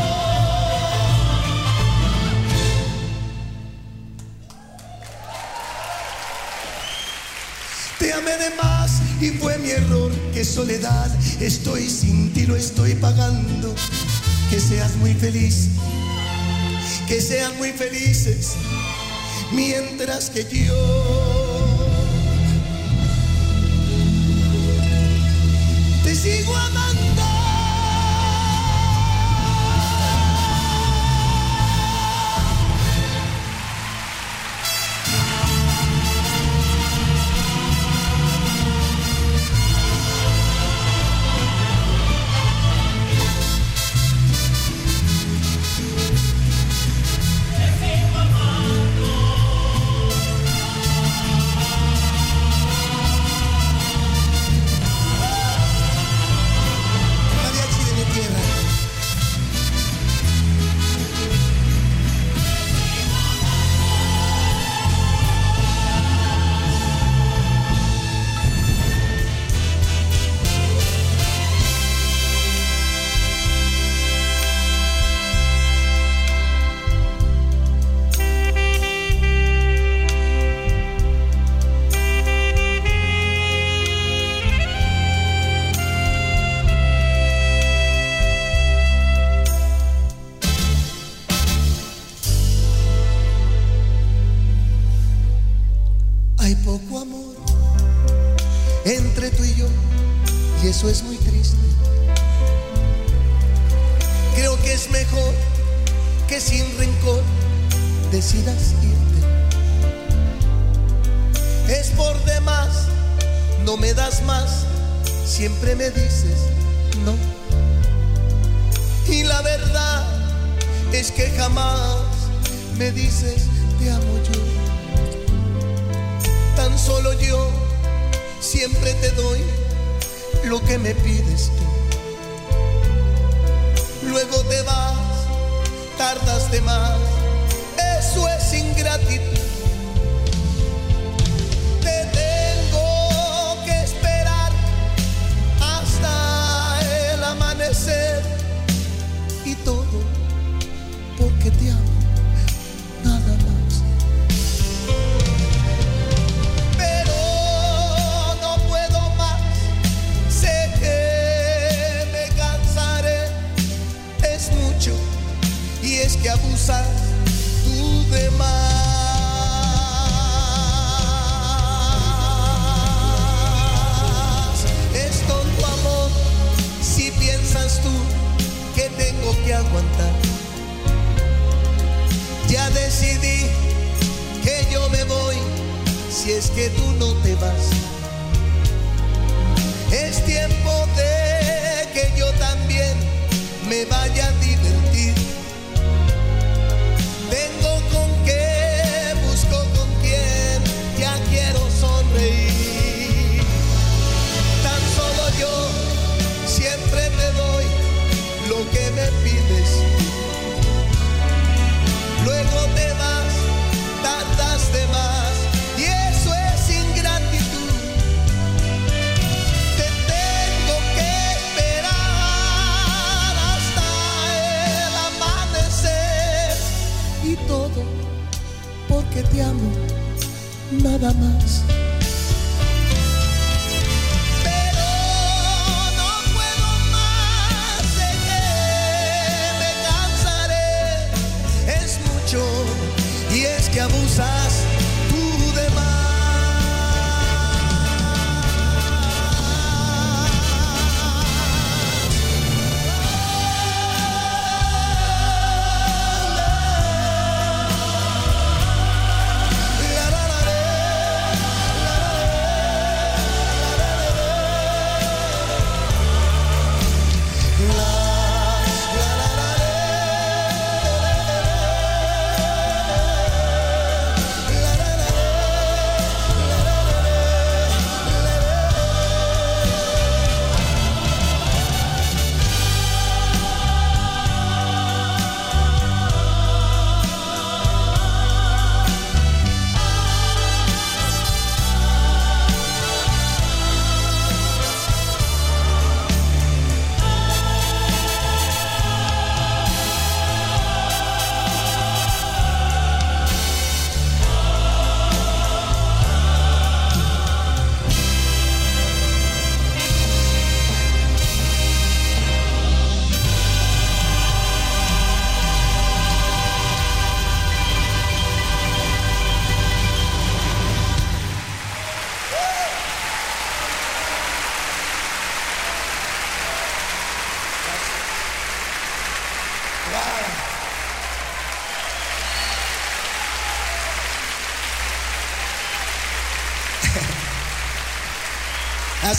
Te 8.00 8.14
amé 8.14 8.38
de 8.38 8.56
más 8.56 9.02
y 9.20 9.32
fue 9.32 9.58
mi 9.58 9.72
error, 9.72 10.12
que 10.34 10.46
soledad, 10.46 11.12
estoy 11.42 11.90
sin 11.90 12.32
ti, 12.32 12.46
lo 12.46 12.56
estoy 12.56 12.96
pagando 12.96 13.21
seas 14.82 14.98
muy 14.98 15.14
feliz, 15.14 15.68
que 17.08 17.22
sean 17.22 17.56
muy 17.60 17.72
felices 17.72 18.56
mientras 19.52 20.32
que 20.32 20.44
yo. 20.44 21.41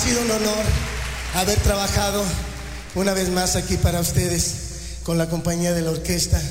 Sido 0.02 0.20
un 0.22 0.30
honor 0.32 0.64
haber 1.36 1.60
trabajado 1.60 2.24
una 2.96 3.12
vez 3.12 3.28
más 3.28 3.54
aquí 3.54 3.76
para 3.76 4.00
ustedes 4.00 4.54
con 5.04 5.16
la 5.16 5.28
compañía 5.28 5.72
de 5.74 5.82
la 5.82 5.92
Orquesta 5.92 6.42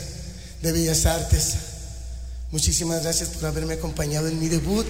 de 0.61 0.71
Bellas 0.71 1.05
Artes. 1.05 1.55
Muchísimas 2.51 3.03
gracias 3.03 3.27
por 3.27 3.45
haberme 3.45 3.73
acompañado 3.73 4.29
en 4.29 4.39
mi 4.39 4.47
debut. 4.47 4.85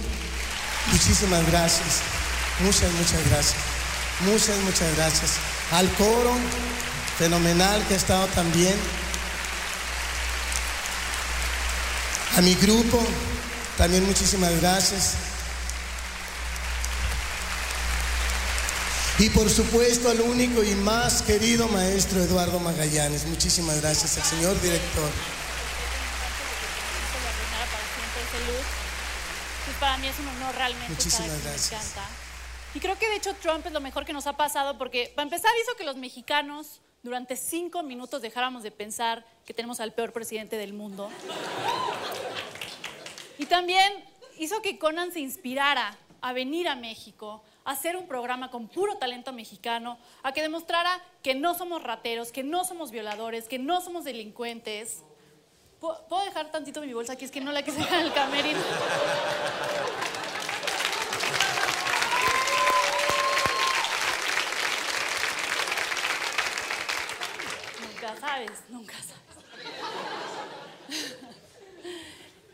Muchísimas 0.92 1.44
gracias. 1.48 2.02
Muchas, 2.60 2.92
muchas 2.92 3.28
gracias. 3.30 3.56
Muchas, 4.20 4.56
muchas 4.58 4.96
gracias. 4.96 5.32
Al 5.72 5.92
coro, 5.94 6.32
fenomenal 7.18 7.84
que 7.88 7.94
ha 7.94 7.96
estado 7.96 8.28
también. 8.28 8.74
A 12.36 12.40
mi 12.42 12.54
grupo, 12.54 13.04
también 13.76 14.06
muchísimas 14.06 14.52
gracias. 14.60 15.31
Y 19.22 19.30
por 19.30 19.48
supuesto 19.48 20.10
al 20.10 20.20
único 20.20 20.64
y 20.64 20.74
más 20.74 21.22
querido 21.22 21.68
maestro 21.68 22.20
Eduardo 22.20 22.58
Magallanes. 22.58 23.24
Muchísimas 23.26 23.80
gracias 23.80 24.18
al 24.18 24.24
señor 24.24 24.60
director. 24.60 25.08
Pues 29.64 29.76
para 29.78 29.96
mí 29.98 30.08
es 30.08 30.18
un 30.18 30.26
honor 30.26 30.52
realmente. 30.56 30.88
Muchísimas 30.88 31.40
gracias. 31.44 31.70
Me 31.70 31.76
encanta. 31.78 32.08
Y 32.74 32.80
creo 32.80 32.98
que 32.98 33.08
de 33.10 33.14
hecho 33.14 33.32
Trump 33.34 33.64
es 33.64 33.72
lo 33.72 33.80
mejor 33.80 34.04
que 34.04 34.12
nos 34.12 34.26
ha 34.26 34.36
pasado 34.36 34.76
porque 34.76 35.12
para 35.14 35.22
empezar 35.22 35.52
hizo 35.62 35.76
que 35.76 35.84
los 35.84 35.94
mexicanos 35.94 36.80
durante 37.04 37.36
cinco 37.36 37.84
minutos 37.84 38.22
dejáramos 38.22 38.64
de 38.64 38.72
pensar 38.72 39.24
que 39.46 39.54
tenemos 39.54 39.78
al 39.78 39.92
peor 39.92 40.12
presidente 40.12 40.56
del 40.56 40.72
mundo. 40.72 41.12
Y 43.38 43.46
también 43.46 44.04
hizo 44.40 44.60
que 44.62 44.80
Conan 44.80 45.12
se 45.12 45.20
inspirara 45.20 45.96
a 46.22 46.32
venir 46.32 46.66
a 46.66 46.74
México, 46.74 47.44
a 47.64 47.72
hacer 47.72 47.96
un 47.96 48.06
programa 48.06 48.50
con 48.50 48.68
puro 48.68 48.96
talento 48.96 49.32
mexicano, 49.32 49.98
a 50.22 50.32
que 50.32 50.42
demostrara 50.42 51.02
que 51.22 51.34
no 51.34 51.54
somos 51.54 51.82
rateros, 51.82 52.32
que 52.32 52.42
no 52.42 52.64
somos 52.64 52.90
violadores, 52.90 53.48
que 53.48 53.58
no 53.58 53.80
somos 53.80 54.04
delincuentes. 54.04 55.02
¿Puedo 55.80 56.24
dejar 56.24 56.50
tantito 56.50 56.80
mi 56.80 56.92
bolsa 56.92 57.14
aquí? 57.14 57.24
Es 57.24 57.30
que 57.30 57.40
no 57.40 57.52
la 57.52 57.62
quise 57.62 57.78
dejar 57.78 58.00
en 58.00 58.06
el 58.06 58.12
camerino. 58.12 58.60
Nunca 67.80 68.16
sabes, 68.20 68.50
nunca 68.68 68.94
sabes. 68.94 69.22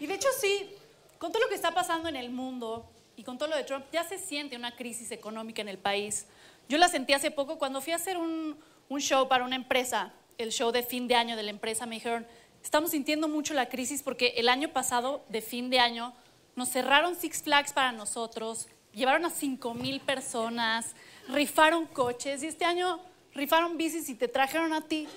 Y 0.01 0.07
de 0.07 0.15
hecho 0.15 0.29
sí, 0.39 0.75
con 1.19 1.33
todo 1.33 1.43
lo 1.43 1.49
que 1.49 1.55
está 1.55 1.73
pasando 1.73 2.09
en 2.09 2.17
el 2.17 2.31
mundo 2.31 2.89
y 3.19 3.25
con 3.25 3.37
todo 3.37 3.49
lo 3.49 3.57
de 3.57 3.65
Trump, 3.65 3.85
ya 3.93 4.05
se 4.05 4.17
siente 4.17 4.57
una 4.57 4.77
crisis 4.77 5.11
económica 5.11 5.61
en 5.61 5.69
el 5.69 5.79
país. 5.79 6.27
Yo 6.69 6.79
la 6.79 6.89
sentí 6.89 7.13
hace 7.15 7.33
poco 7.33 7.59
cuando 7.59 7.81
fui 7.81 7.93
a 7.93 7.97
hacer 7.97 8.17
un, 8.17 8.57
un 8.89 9.01
show 9.01 9.27
para 9.27 9.45
una 9.45 9.57
empresa, 9.57 10.13
el 10.39 10.53
show 10.53 10.71
de 10.71 10.85
fin 10.85 11.09
de 11.09 11.17
año 11.17 11.37
de 11.37 11.43
la 11.43 11.51
empresa, 11.51 11.85
me 11.85 11.97
dijeron, 11.97 12.25
estamos 12.63 12.93
sintiendo 12.93 13.27
mucho 13.27 13.55
la 13.55 13.69
crisis 13.69 14.05
porque 14.05 14.35
el 14.37 14.49
año 14.49 14.69
pasado, 14.69 15.25
de 15.29 15.43
fin 15.43 15.69
de 15.69 15.81
año, 15.81 16.15
nos 16.55 16.69
cerraron 16.69 17.17
Six 17.17 17.43
Flags 17.43 17.73
para 17.73 17.91
nosotros, 17.91 18.69
llevaron 18.93 19.25
a 19.25 19.31
5 19.31 19.75
mil 19.75 20.01
personas, 20.01 20.95
rifaron 21.29 21.87
coches 21.87 22.45
y 22.45 22.47
este 22.47 22.65
año 22.65 23.01
rifaron 23.35 23.77
bicis 23.77 24.09
y 24.09 24.15
te 24.15 24.29
trajeron 24.29 24.73
a 24.73 24.81
ti. 24.81 25.09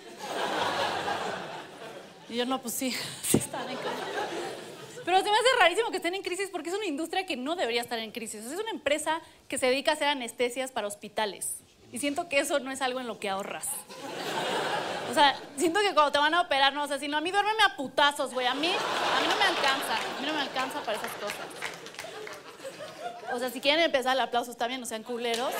Y 2.30 2.36
yo, 2.36 2.46
no, 2.48 2.60
pues 2.60 2.74
sí, 2.74 2.96
sí 3.24 3.38
están 3.38 3.70
en 3.70 3.78
crisis. 3.78 4.21
Pero 5.04 5.18
se 5.18 5.24
me 5.24 5.32
hace 5.32 5.48
rarísimo 5.60 5.90
que 5.90 5.98
estén 5.98 6.16
en 6.16 6.22
crisis 6.22 6.50
porque 6.52 6.70
es 6.70 6.76
una 6.76 6.86
industria 6.86 7.26
que 7.26 7.36
no 7.36 7.56
debería 7.56 7.82
estar 7.82 8.00
en 8.00 8.12
crisis. 8.12 8.46
Es 8.46 8.60
una 8.60 8.72
empresa 8.72 9.22
que 9.48 9.58
se 9.58 9.68
dedica 9.68 9.92
a 9.92 9.94
hacer 9.96 10.08
anestesias 10.08 10.72
para 10.72 10.88
hospitales. 10.88 11.58
Y 11.92 12.00
siento 12.00 12.30
que 12.30 12.40
eso 12.40 12.60
no 12.60 12.72
es 12.72 12.82
algo 12.82 13.00
en 13.00 13.08
lo 13.08 13.20
que 13.20 13.30
ahorras. 13.30 13.68
O 15.10 15.14
sea, 15.14 15.38
siento 15.58 15.82
que 15.82 15.94
cuando 15.94 16.12
te 16.12 16.20
van 16.20 16.34
a 16.34 16.42
operar, 16.42 16.74
no, 16.74 16.84
o 16.84 16.88
sea, 16.88 16.98
sino 16.98 17.18
a 17.18 17.22
mí 17.22 17.32
duérmeme 17.32 17.64
a 17.64 17.76
putazos, 17.76 18.34
güey. 18.34 18.48
A 18.48 18.54
mí, 18.54 18.68
a 18.68 19.22
mí 19.22 19.28
no 19.28 19.36
me 19.36 19.44
alcanza. 19.44 19.96
A 19.96 20.22
mí 20.22 20.28
no 20.28 20.34
me 20.34 20.42
alcanza 20.42 20.80
para 20.82 20.98
esas 20.98 21.12
cosas. 21.14 21.48
O 23.34 23.40
sea, 23.40 23.50
si 23.50 23.60
quieren 23.60 23.84
empezar 23.84 24.16
el 24.16 24.22
aplauso, 24.22 24.52
está 24.52 24.68
bien, 24.68 24.80
no 24.80 24.86
sean 24.86 25.04
culeros. 25.04 25.54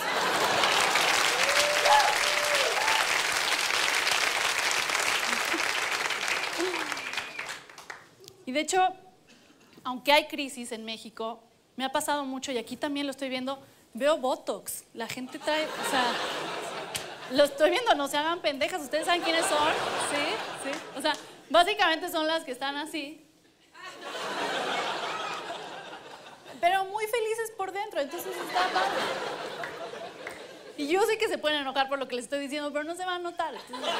Y 8.46 8.52
de 8.54 8.60
hecho, 8.60 8.94
aunque 9.84 10.12
hay 10.12 10.28
crisis 10.28 10.72
en 10.72 10.86
México, 10.86 11.42
me 11.76 11.86
ha 11.86 11.90
pasado 11.92 12.24
mucho 12.26 12.52
y 12.52 12.58
aquí 12.58 12.76
también 12.78 13.06
lo 13.08 13.12
estoy 13.12 13.30
viendo, 13.30 13.60
veo 13.94 14.18
Botox. 14.18 14.84
La 14.94 15.08
gente 15.08 15.40
trae, 15.40 15.66
o 15.66 15.90
sea, 15.90 16.06
lo 17.32 17.44
estoy 17.44 17.72
viendo, 17.72 17.96
no 17.96 18.08
se 18.08 18.18
hagan 18.18 18.40
pendejas, 18.40 18.82
ustedes 18.82 19.06
saben 19.06 19.22
quiénes 19.22 19.46
son, 19.46 19.70
sí, 20.12 20.70
sí. 20.72 20.80
O 20.98 21.02
sea, 21.02 21.14
básicamente 21.50 22.10
son 22.10 22.28
las 22.28 22.44
que 22.44 22.52
están 22.52 22.76
así. 22.76 23.26
Pero 26.60 26.86
muy 26.86 27.06
felices 27.08 27.52
por 27.58 27.72
dentro, 27.72 28.02
entonces 28.02 28.32
está 28.36 28.68
padre. 28.70 29.02
Y 30.78 30.88
yo 30.88 31.02
sé 31.04 31.18
que 31.18 31.28
se 31.28 31.38
pueden 31.38 31.62
enojar 31.62 31.90
por 31.90 31.98
lo 32.00 32.08
que 32.08 32.16
les 32.16 32.26
estoy 32.26 32.40
diciendo, 32.40 32.72
pero 32.72 32.84
no 32.84 32.96
se 32.96 33.06
va 33.06 33.16
a 33.16 33.20
notar. 33.20 33.54
entonces- 33.56 33.94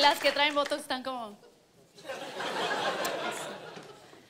Las 0.00 0.18
que 0.20 0.32
traen 0.32 0.54
Botox 0.54 0.82
están 0.82 1.02
como... 1.02 1.36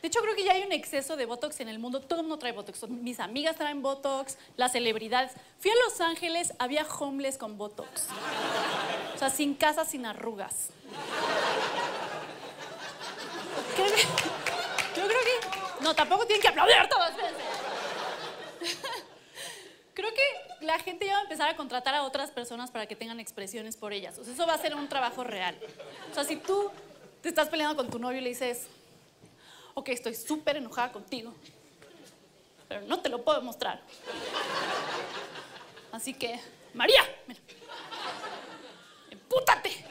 De 0.00 0.08
hecho, 0.08 0.20
creo 0.20 0.34
que 0.34 0.44
ya 0.44 0.52
hay 0.52 0.62
un 0.62 0.72
exceso 0.72 1.16
de 1.16 1.26
Botox 1.26 1.60
en 1.60 1.68
el 1.68 1.78
mundo. 1.78 2.00
Todo 2.00 2.20
el 2.20 2.26
mundo 2.26 2.38
trae 2.38 2.52
Botox. 2.52 2.88
Mis 2.88 3.20
amigas 3.20 3.56
traen 3.56 3.82
Botox, 3.82 4.38
las 4.56 4.72
celebridades. 4.72 5.32
Fui 5.58 5.70
a 5.70 5.74
Los 5.84 6.00
Ángeles, 6.00 6.54
había 6.58 6.86
homeless 6.86 7.36
con 7.36 7.58
Botox. 7.58 8.06
O 9.14 9.18
sea, 9.18 9.28
sin 9.28 9.54
casa, 9.54 9.84
sin 9.84 10.06
arrugas. 10.06 10.70
Yo 14.96 15.06
creo 15.06 15.20
que... 15.20 15.84
No, 15.84 15.94
tampoco 15.94 16.26
tienen 16.26 16.42
que 16.42 16.48
aplaudir 16.48 16.76
veces. 17.16 18.97
Creo 19.98 20.14
que 20.14 20.64
la 20.64 20.78
gente 20.78 21.06
ya 21.06 21.14
va 21.14 21.18
a 21.18 21.22
empezar 21.22 21.48
a 21.48 21.56
contratar 21.56 21.92
a 21.92 22.04
otras 22.04 22.30
personas 22.30 22.70
para 22.70 22.86
que 22.86 22.94
tengan 22.94 23.18
expresiones 23.18 23.76
por 23.76 23.92
ellas. 23.92 24.16
O 24.16 24.22
sea, 24.22 24.32
eso 24.32 24.46
va 24.46 24.54
a 24.54 24.58
ser 24.58 24.76
un 24.76 24.88
trabajo 24.88 25.24
real. 25.24 25.58
O 26.12 26.14
sea, 26.14 26.22
si 26.22 26.36
tú 26.36 26.70
te 27.20 27.28
estás 27.28 27.48
peleando 27.48 27.74
con 27.74 27.90
tu 27.90 27.98
novio 27.98 28.18
y 28.18 28.20
le 28.20 28.28
dices, 28.28 28.68
ok, 29.74 29.88
estoy 29.88 30.14
súper 30.14 30.56
enojada 30.56 30.92
contigo, 30.92 31.34
pero 32.68 32.82
no 32.82 33.00
te 33.00 33.08
lo 33.08 33.24
puedo 33.24 33.42
mostrar. 33.42 33.82
Así 35.90 36.14
que, 36.14 36.38
María, 36.74 37.02
mira, 37.26 37.40
empútate. 39.10 39.84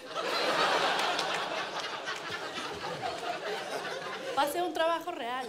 Va 4.37 4.43
a 4.43 4.51
ser 4.53 4.63
un 4.63 4.73
trabajo 4.73 5.11
real. 5.11 5.45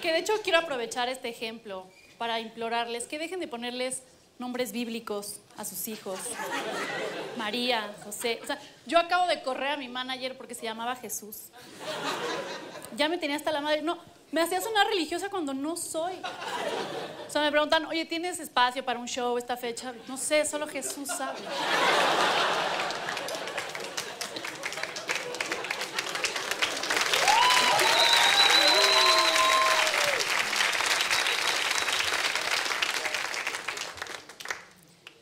Que 0.00 0.12
de 0.12 0.18
hecho 0.20 0.32
quiero 0.42 0.60
aprovechar 0.60 1.10
este 1.10 1.28
ejemplo 1.28 1.86
para 2.20 2.38
implorarles 2.38 3.04
que 3.04 3.18
dejen 3.18 3.40
de 3.40 3.48
ponerles 3.48 4.02
nombres 4.38 4.72
bíblicos 4.72 5.40
a 5.56 5.64
sus 5.64 5.88
hijos. 5.88 6.20
María, 7.38 7.94
José. 8.04 8.40
O 8.42 8.46
sea, 8.46 8.58
yo 8.84 8.98
acabo 8.98 9.26
de 9.26 9.40
correr 9.40 9.68
a 9.68 9.76
mi 9.78 9.88
manager 9.88 10.36
porque 10.36 10.54
se 10.54 10.64
llamaba 10.64 10.94
Jesús. 10.96 11.44
Ya 12.94 13.08
me 13.08 13.16
tenía 13.16 13.36
hasta 13.36 13.50
la 13.50 13.62
madre. 13.62 13.80
No, 13.80 13.98
me 14.32 14.42
hacía 14.42 14.60
sonar 14.60 14.86
religiosa 14.88 15.30
cuando 15.30 15.54
no 15.54 15.78
soy. 15.78 16.12
O 17.26 17.30
sea, 17.30 17.40
me 17.40 17.50
preguntan, 17.50 17.86
oye, 17.86 18.04
¿tienes 18.04 18.38
espacio 18.38 18.84
para 18.84 18.98
un 18.98 19.08
show 19.08 19.38
esta 19.38 19.56
fecha? 19.56 19.94
No 20.06 20.18
sé, 20.18 20.44
solo 20.44 20.68
Jesús 20.68 21.08
sabe. 21.08 21.38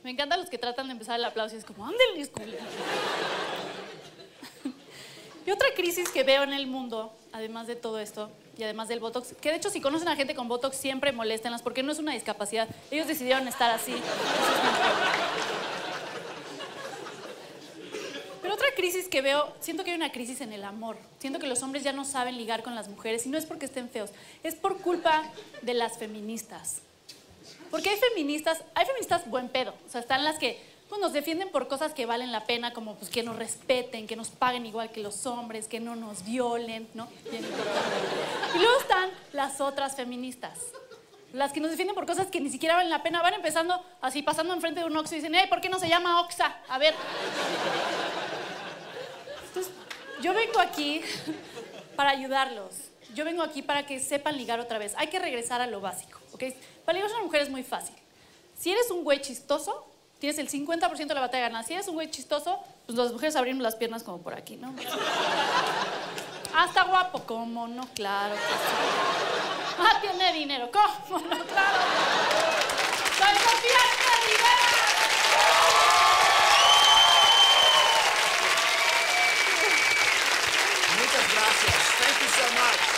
Me 0.09 0.13
encantan 0.13 0.38
los 0.49 0.51
que 0.51 0.59
tratan 0.59 0.87
de 0.87 0.93
empezar 0.93 1.19
el 1.19 1.25
aplauso 1.27 1.55
y 1.55 1.59
es 1.59 1.65
como, 1.65 1.85
ándale, 1.85 2.27
culo". 2.29 2.57
Y 5.47 5.51
otra 5.51 5.69
crisis 5.75 6.11
que 6.11 6.25
veo 6.25 6.43
en 6.43 6.53
el 6.53 6.67
mundo, 6.67 7.13
además 7.33 7.67
de 7.67 7.75
todo 7.77 7.99
esto, 7.99 8.31
y 8.59 8.65
además 8.65 8.89
del 8.89 9.01
Botox, 9.01 9.35
que 9.41 9.51
de 9.51 9.57
hecho 9.57 9.71
si 9.71 9.81
conocen 9.81 10.09
a 10.09 10.17
gente 10.17 10.35
con 10.35 10.47
Botox 10.47 10.77
siempre 10.77 11.11
moléstenlas 11.13 11.63
porque 11.63 11.83
no 11.83 11.91
es 11.93 11.99
una 11.99 12.13
discapacidad. 12.13 12.69
Ellos 12.91 13.07
decidieron 13.07 13.49
estar 13.49 13.71
así. 13.71 13.95
Pero 18.43 18.55
otra 18.55 18.69
crisis 18.77 19.09
que 19.09 19.23
veo, 19.23 19.51
siento 19.61 19.85
que 19.85 19.93
hay 19.93 19.97
una 19.97 20.13
crisis 20.13 20.43
en 20.43 20.53
el 20.53 20.65
amor. 20.65 20.99
Siento 21.19 21.39
que 21.39 21.47
los 21.47 21.63
hombres 21.63 21.83
ya 21.83 21.93
no 21.93 22.05
saben 22.05 22.37
ligar 22.37 22.63
con 22.63 22.75
las 22.75 22.89
mujeres 22.89 23.25
y 23.25 23.31
no 23.31 23.39
es 23.39 23.47
porque 23.47 23.67
estén 23.67 23.89
feos, 23.89 24.11
es 24.43 24.55
por 24.55 24.79
culpa 24.79 25.23
de 25.63 25.73
las 25.73 25.97
feministas. 25.97 26.83
Porque 27.71 27.91
hay 27.91 27.97
feministas, 27.97 28.63
hay 28.75 28.87
feministas 28.87 29.29
buen 29.29 29.49
pedo. 29.49 29.75
O 29.87 29.91
sea, 29.91 30.01
están 30.01 30.25
las 30.25 30.39
que 30.39 30.61
pues 30.89 31.01
nos 31.01 31.13
defienden 31.13 31.51
por 31.51 31.69
cosas 31.69 31.93
que 31.93 32.07
valen 32.07 32.33
la 32.33 32.47
pena, 32.47 32.73
como 32.73 32.95
pues 32.95 33.11
que 33.11 33.23
nos 33.23 33.37
respeten, 33.37 34.07
que 34.07 34.17
nos 34.17 34.31
paguen 34.31 34.65
igual 34.65 34.91
que 34.91 35.03
los 35.03 35.27
hombres, 35.27 35.69
que 35.69 35.81
no 35.81 35.97
nos 35.97 36.25
violen, 36.25 36.89
¿no? 36.95 37.09
Y 38.55 38.59
luego 38.59 38.81
están 38.81 39.11
las 39.33 39.61
otras 39.61 39.97
feministas. 39.97 40.59
Las 41.35 41.53
que 41.53 41.61
nos 41.61 41.71
defienden 41.71 41.95
por 41.95 42.07
cosas 42.07 42.29
que 42.29 42.41
ni 42.41 42.49
siquiera 42.49 42.77
valen 42.77 42.89
la 42.89 43.03
pena. 43.03 43.21
Van 43.21 43.35
empezando 43.35 43.85
así, 44.01 44.23
pasando 44.23 44.55
enfrente 44.55 44.81
de 44.81 44.87
un 44.87 44.97
Oxxo 44.97 45.15
y 45.15 45.19
dicen, 45.19 45.35
hey, 45.35 45.45
¿por 45.51 45.61
qué 45.61 45.69
no 45.69 45.79
se 45.79 45.89
llama 45.89 46.23
Oxa? 46.23 46.57
A 46.69 46.79
ver. 46.79 46.95
Yo 50.23 50.33
vengo 50.33 50.59
aquí 50.59 51.03
para 51.97 52.11
ayudarlos. 52.11 52.73
Yo 53.19 53.25
vengo 53.25 53.43
aquí 53.43 53.63
para 53.63 53.85
que 53.85 53.99
sepan 53.99 54.37
ligar 54.37 54.61
otra 54.61 54.79
vez. 54.79 54.95
Hay 54.97 55.09
que 55.09 55.19
regresar 55.19 55.61
a 55.61 55.67
lo 55.67 55.81
básico, 55.81 56.21
¿ok? 56.35 56.45
Para 56.85 56.99
ligar 56.99 57.11
a 57.11 57.15
una 57.15 57.25
mujer 57.25 57.43
es 57.43 57.51
muy 57.51 57.65
fácil. 57.65 57.97
Si 58.57 58.71
eres 58.71 58.93
un 58.93 59.03
güey 59.03 59.21
chistoso, 59.21 59.89
tienes 60.21 60.39
el 60.39 60.49
50% 60.49 61.09
de 61.09 61.15
la 61.15 61.23
batalla 61.23 61.49
ganada. 61.49 61.65
Si 61.65 61.75
eres 61.75 61.89
un 61.89 61.95
güey 61.95 62.13
chistoso, 62.13 62.61
pues 62.87 62.97
las 62.97 63.11
mujeres 63.11 63.35
abrimos 63.35 63.61
las 63.61 63.75
piernas 63.75 64.05
como 64.05 64.19
por 64.19 64.35
aquí, 64.35 64.55
¿no? 64.55 64.73
Hasta 66.55 66.85
guapo, 66.85 67.25
¿cómo 67.27 67.67
no? 67.67 67.89
Claro 67.93 68.37
que 68.37 68.41
sí. 68.41 69.81
Ah, 69.81 69.99
tiene 70.01 70.33
dinero, 70.35 70.71
¿cómo 70.71 71.19
no? 71.19 71.45
Claro. 71.45 71.79
Soy 73.19 73.35
Sofía 73.35 73.83
Rivera. 74.27 74.69
Muchas 81.01 81.35
gracias. 81.35 81.75
Thank 81.99 82.23
you 82.23 82.29
so 82.29 82.45
much. 82.55 82.98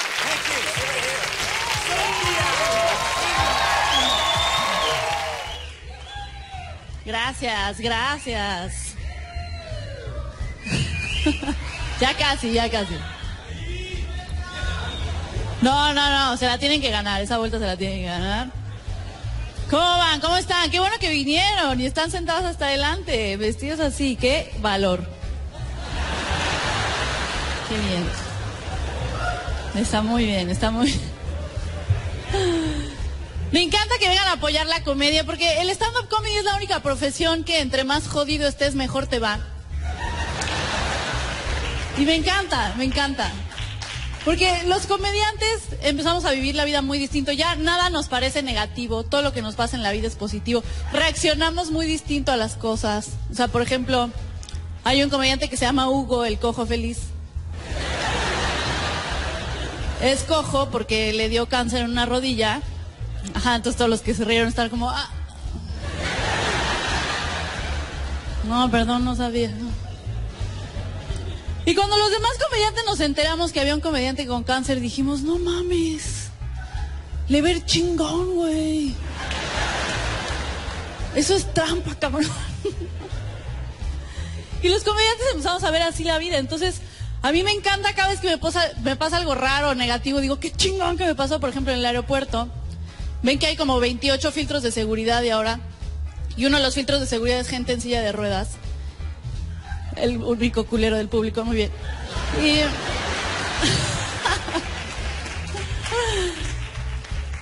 Gracias, 7.04 7.80
gracias. 7.80 8.94
ya 12.00 12.14
casi, 12.14 12.52
ya 12.52 12.70
casi. 12.70 12.94
No, 15.62 15.92
no, 15.92 16.10
no, 16.10 16.36
se 16.36 16.46
la 16.46 16.58
tienen 16.58 16.80
que 16.80 16.90
ganar, 16.90 17.20
esa 17.20 17.38
vuelta 17.38 17.58
se 17.58 17.66
la 17.66 17.76
tienen 17.76 18.00
que 18.00 18.06
ganar. 18.06 18.48
¿Cómo 19.70 19.82
van? 19.82 20.20
¿Cómo 20.20 20.36
están? 20.36 20.70
Qué 20.70 20.78
bueno 20.78 20.96
que 21.00 21.10
vinieron 21.10 21.80
y 21.80 21.86
están 21.86 22.10
sentados 22.10 22.44
hasta 22.44 22.66
adelante, 22.66 23.36
vestidos 23.36 23.80
así, 23.80 24.16
qué 24.16 24.52
valor. 24.60 25.04
Qué 27.68 27.74
bien. 27.76 28.29
Está 29.74 30.02
muy 30.02 30.24
bien, 30.24 30.50
está 30.50 30.70
muy 30.70 30.92
Me 33.52 33.62
encanta 33.62 33.94
que 33.98 34.08
vengan 34.08 34.28
a 34.28 34.32
apoyar 34.32 34.66
la 34.66 34.82
comedia 34.84 35.24
porque 35.24 35.60
el 35.60 35.70
stand-up 35.70 36.08
comedy 36.08 36.36
es 36.36 36.44
la 36.44 36.54
única 36.56 36.80
profesión 36.80 37.42
que 37.42 37.60
entre 37.60 37.82
más 37.82 38.06
jodido 38.06 38.46
estés, 38.46 38.74
mejor 38.76 39.08
te 39.08 39.18
va. 39.18 39.40
Y 41.98 42.04
me 42.04 42.14
encanta, 42.14 42.74
me 42.78 42.84
encanta. 42.84 43.32
Porque 44.24 44.62
los 44.66 44.86
comediantes 44.86 45.62
empezamos 45.82 46.24
a 46.24 46.30
vivir 46.30 46.54
la 46.54 46.64
vida 46.64 46.80
muy 46.82 46.98
distinto. 46.98 47.32
Ya 47.32 47.56
nada 47.56 47.90
nos 47.90 48.08
parece 48.08 48.42
negativo. 48.42 49.02
Todo 49.02 49.22
lo 49.22 49.32
que 49.32 49.42
nos 49.42 49.56
pasa 49.56 49.76
en 49.76 49.82
la 49.82 49.92
vida 49.92 50.06
es 50.06 50.14
positivo. 50.14 50.62
Reaccionamos 50.92 51.70
muy 51.70 51.86
distinto 51.86 52.30
a 52.30 52.36
las 52.36 52.54
cosas. 52.54 53.08
O 53.32 53.34
sea, 53.34 53.48
por 53.48 53.62
ejemplo, 53.62 54.10
hay 54.84 55.02
un 55.02 55.10
comediante 55.10 55.48
que 55.48 55.56
se 55.56 55.64
llama 55.64 55.88
Hugo, 55.88 56.24
el 56.24 56.38
cojo 56.38 56.66
feliz. 56.66 56.98
Es 60.02 60.22
cojo 60.22 60.70
porque 60.70 61.12
le 61.12 61.28
dio 61.28 61.46
cáncer 61.46 61.82
en 61.82 61.90
una 61.90 62.06
rodilla. 62.06 62.62
Ajá, 63.34 63.56
entonces 63.56 63.76
todos 63.76 63.90
los 63.90 64.00
que 64.00 64.14
se 64.14 64.24
rieron 64.24 64.48
están 64.48 64.70
como... 64.70 64.90
"Ah". 64.90 65.08
No, 68.48 68.70
perdón, 68.70 69.04
no 69.04 69.14
sabía. 69.14 69.52
Y 71.66 71.74
cuando 71.74 71.98
los 71.98 72.10
demás 72.10 72.32
comediantes 72.42 72.84
nos 72.86 73.00
enteramos 73.00 73.52
que 73.52 73.60
había 73.60 73.74
un 73.74 73.80
comediante 73.80 74.26
con 74.26 74.42
cáncer, 74.42 74.80
dijimos, 74.80 75.20
no 75.20 75.38
mames. 75.38 76.28
Le 77.28 77.42
ver 77.42 77.64
chingón, 77.64 78.34
güey. 78.34 78.94
Eso 81.14 81.34
es 81.36 81.52
trampa, 81.52 81.94
cabrón. 81.94 82.26
Y 84.62 84.68
los 84.68 84.82
comediantes 84.84 85.26
empezamos 85.30 85.64
a 85.64 85.70
ver 85.70 85.80
así 85.80 86.04
la 86.04 86.18
vida. 86.18 86.36
Entonces, 86.36 86.82
a 87.22 87.32
mí 87.32 87.42
me 87.42 87.52
encanta 87.52 87.94
cada 87.94 88.08
vez 88.08 88.20
que 88.20 88.28
me 88.30 88.38
pasa, 88.96 89.16
algo 89.16 89.34
raro 89.34 89.70
o 89.70 89.74
negativo. 89.74 90.20
Digo, 90.20 90.40
qué 90.40 90.50
chingón 90.50 90.96
que 90.96 91.04
me 91.04 91.14
pasó, 91.14 91.38
por 91.38 91.50
ejemplo, 91.50 91.72
en 91.72 91.80
el 91.80 91.86
aeropuerto. 91.86 92.48
Ven 93.22 93.38
que 93.38 93.46
hay 93.46 93.56
como 93.56 93.78
28 93.78 94.32
filtros 94.32 94.62
de 94.62 94.72
seguridad 94.72 95.22
y 95.22 95.28
ahora. 95.28 95.60
Y 96.36 96.46
uno 96.46 96.56
de 96.56 96.62
los 96.62 96.74
filtros 96.74 96.98
de 97.00 97.06
seguridad 97.06 97.40
es 97.40 97.48
gente 97.48 97.72
en 97.72 97.82
silla 97.82 98.00
de 98.00 98.12
ruedas. 98.12 98.52
El 99.96 100.16
único 100.18 100.64
culero 100.64 100.96
del 100.96 101.08
público, 101.08 101.44
muy 101.44 101.56
bien. 101.56 101.70
Y, 102.42 102.60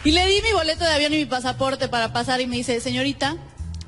y 0.09 0.11
le 0.11 0.27
di 0.27 0.43
mi 0.43 0.53
boleto 0.55 0.83
de 0.85 0.91
avión 0.91 1.15
y 1.15 1.19
mi 1.19 1.27
pasaporte 1.27 1.87
para 1.87 2.13
pasar 2.13 2.41
y 2.41 2.49
me 2.49 2.57
dice, 2.57 2.81
señorita, 2.81 3.37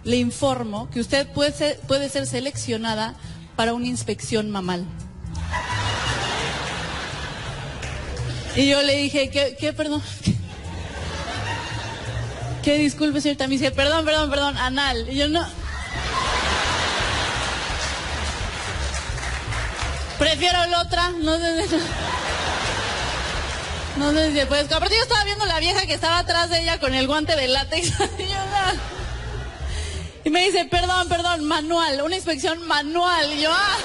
le 0.05 0.19
informo 0.19 0.89
que 0.91 1.01
usted 1.01 1.27
puede 1.33 2.09
ser 2.09 2.27
seleccionada 2.29 3.17
para 3.57 3.75
una 3.75 3.87
inspección 3.87 4.51
mamal. 4.51 4.87
Y 8.57 8.69
yo 8.69 8.83
le 8.83 8.97
dije, 8.97 9.31
¿qué, 9.31 9.57
qué 9.59 9.73
perdón? 9.73 10.03
¿Qué 12.63 12.75
disculpe, 12.75 13.21
señorita? 13.21 13.47
Me 13.47 13.55
dice, 13.55 13.71
perdón, 13.71 14.05
perdón, 14.05 14.29
perdón, 14.29 14.59
anal. 14.59 15.09
Y 15.09 15.17
yo 15.17 15.29
no. 15.29 15.47
Prefiero 20.19 20.67
la 20.67 20.83
otra, 20.83 21.11
no 21.11 21.37
sé. 21.39 21.67
No 23.97 24.13
se 24.13 24.47
puede. 24.47 24.63
Aparte 24.63 24.95
yo 24.97 25.03
estaba 25.03 25.25
viendo 25.25 25.47
la 25.47 25.59
vieja 25.61 25.87
que 25.87 25.95
estaba 25.95 26.19
atrás 26.19 26.51
de 26.51 26.61
ella 26.61 26.79
con 26.79 26.93
el 26.95 27.07
guante 27.07 27.37
de 27.37 27.49
látex. 27.49 27.89
Y, 28.19 28.23
yo, 28.29 28.37
"Ah". 28.55 28.73
Y 30.25 30.31
me 30.31 30.45
dice, 30.45 30.67
perdón, 30.67 31.09
perdón, 31.09 31.45
manual, 31.45 32.03
una 32.03 32.17
inspección 32.17 32.67
manual. 32.67 33.33
Y 33.33 33.41
yo, 33.43 33.51
ah. 33.53 33.77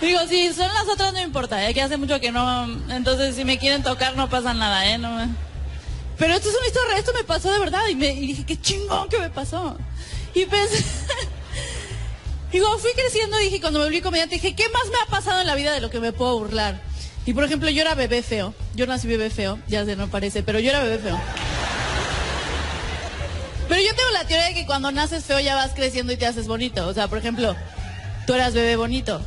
Digo, 0.00 0.20
si 0.28 0.52
son 0.52 0.68
las 0.74 0.88
otras 0.88 1.12
no 1.12 1.20
importa, 1.20 1.68
¿eh? 1.68 1.72
que 1.72 1.82
hace 1.82 1.96
mucho 1.96 2.20
que 2.20 2.30
no... 2.30 2.64
Entonces, 2.90 3.34
si 3.34 3.44
me 3.44 3.58
quieren 3.58 3.82
tocar 3.82 4.14
no 4.16 4.28
pasa 4.28 4.52
nada, 4.52 4.86
¿eh? 4.90 4.98
No 4.98 5.16
Pero 6.18 6.34
esto 6.34 6.50
es 6.50 6.56
una 6.56 6.66
historia, 6.66 6.98
esto 6.98 7.12
me 7.14 7.24
pasó 7.24 7.50
de 7.50 7.58
verdad. 7.58 7.80
Y, 7.88 7.94
me, 7.94 8.12
y 8.12 8.26
dije, 8.26 8.44
qué 8.44 8.60
chingón 8.60 9.08
que 9.08 9.18
me 9.18 9.30
pasó. 9.30 9.76
Y 10.34 10.44
pensé... 10.44 10.84
Digo, 12.52 12.78
fui 12.78 12.92
creciendo, 12.92 13.36
dije, 13.38 13.60
cuando 13.60 13.80
me 13.80 13.86
volví 13.86 14.00
comediante, 14.00 14.36
dije, 14.36 14.54
¿qué 14.54 14.68
más 14.68 14.84
me 14.86 14.96
ha 15.02 15.10
pasado 15.10 15.40
en 15.40 15.46
la 15.46 15.54
vida 15.54 15.72
de 15.72 15.80
lo 15.80 15.90
que 15.90 15.98
me 15.98 16.12
puedo 16.12 16.38
burlar? 16.38 16.80
Y 17.26 17.34
por 17.34 17.44
ejemplo, 17.44 17.68
yo 17.70 17.82
era 17.82 17.94
bebé 17.94 18.22
feo. 18.22 18.54
Yo 18.74 18.86
nací 18.86 19.08
bebé 19.08 19.30
feo, 19.30 19.58
ya 19.66 19.84
se 19.84 19.96
no 19.96 20.08
parece, 20.08 20.42
pero 20.42 20.60
yo 20.60 20.70
era 20.70 20.82
bebé 20.82 20.98
feo. 20.98 21.20
Pero 23.68 23.80
yo 23.80 23.94
tengo 23.96 24.10
la 24.12 24.26
teoría 24.26 24.46
de 24.46 24.54
que 24.54 24.64
cuando 24.64 24.92
naces 24.92 25.24
feo 25.24 25.40
ya 25.40 25.56
vas 25.56 25.72
creciendo 25.74 26.12
y 26.12 26.16
te 26.16 26.26
haces 26.26 26.46
bonito. 26.46 26.86
O 26.86 26.94
sea, 26.94 27.08
por 27.08 27.18
ejemplo, 27.18 27.56
tú 28.26 28.34
eras 28.34 28.54
bebé 28.54 28.76
bonito. 28.76 29.20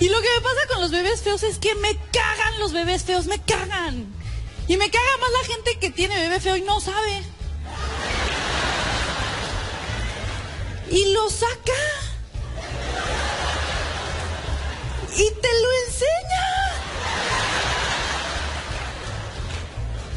Y 0.00 0.08
lo 0.08 0.22
que 0.22 0.28
me 0.34 0.40
pasa 0.40 0.66
con 0.68 0.80
los 0.80 0.90
bebés 0.90 1.20
feos 1.20 1.42
es 1.42 1.58
que 1.58 1.74
me 1.74 1.94
cagan 2.10 2.58
los 2.58 2.72
bebés 2.72 3.04
feos, 3.04 3.26
me 3.26 3.38
cagan. 3.38 4.06
Y 4.66 4.78
me 4.78 4.90
caga 4.90 5.16
más 5.20 5.30
la 5.30 5.44
gente 5.52 5.78
que 5.78 5.90
tiene 5.90 6.16
bebé 6.16 6.40
feo 6.40 6.56
y 6.56 6.62
no 6.62 6.80
sabe. 6.80 7.22
Y 10.90 11.12
lo 11.12 11.28
saca. 11.28 11.72
Y 15.16 15.30
te 15.42 15.60
lo 15.60 15.72
enseña. 15.86 16.46